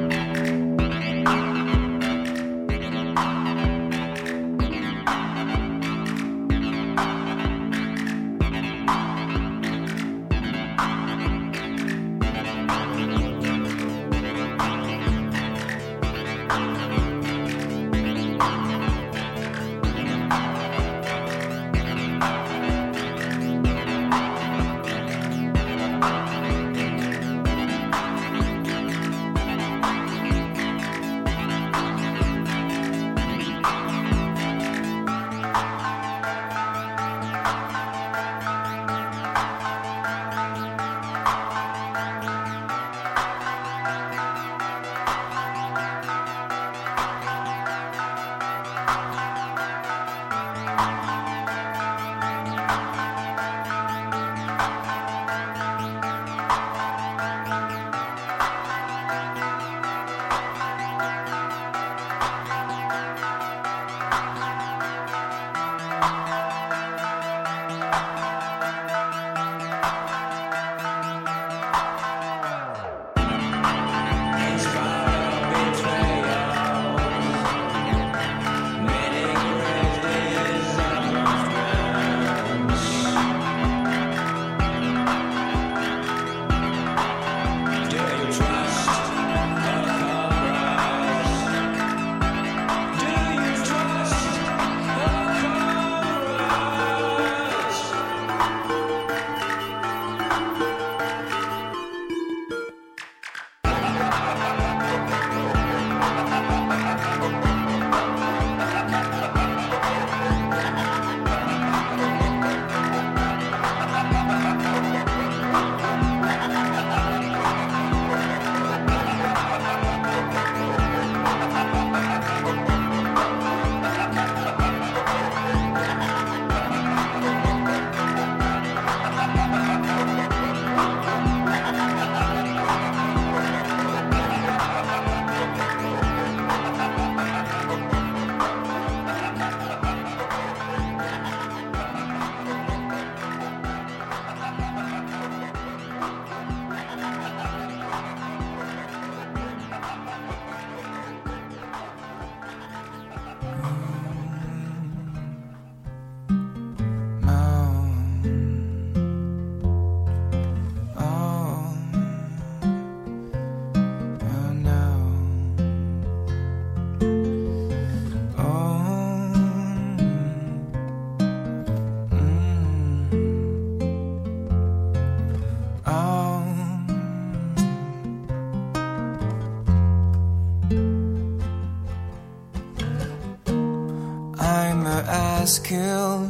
A 185.49 185.51
Askill 185.51 186.29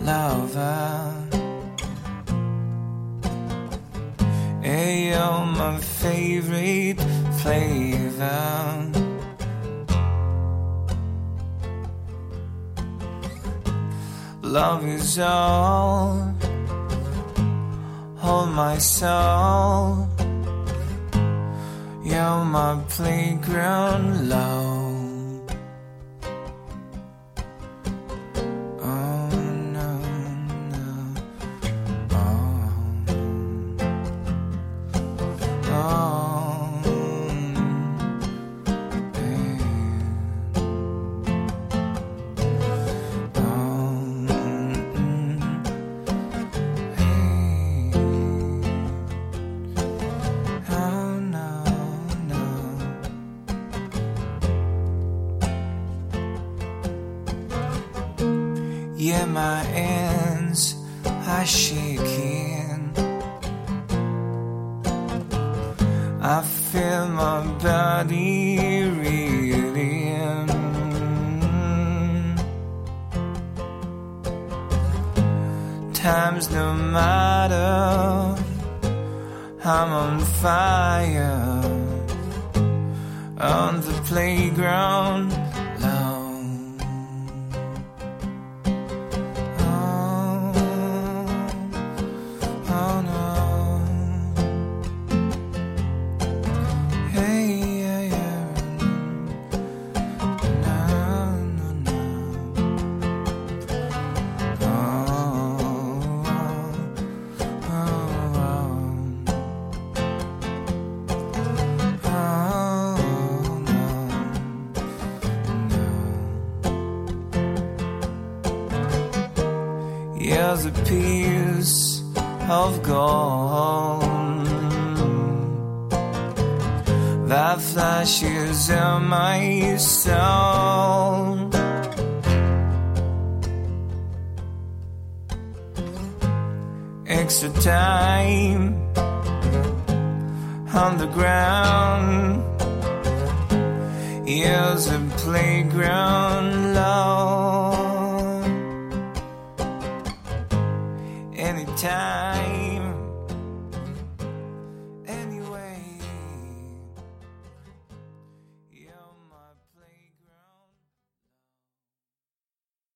lover. 0.00 1.12
Ale, 4.62 5.46
my 5.46 5.78
favorite 5.78 7.00
flavor. 7.40 8.90
Love 14.42 14.86
is 14.86 15.18
all, 15.18 15.73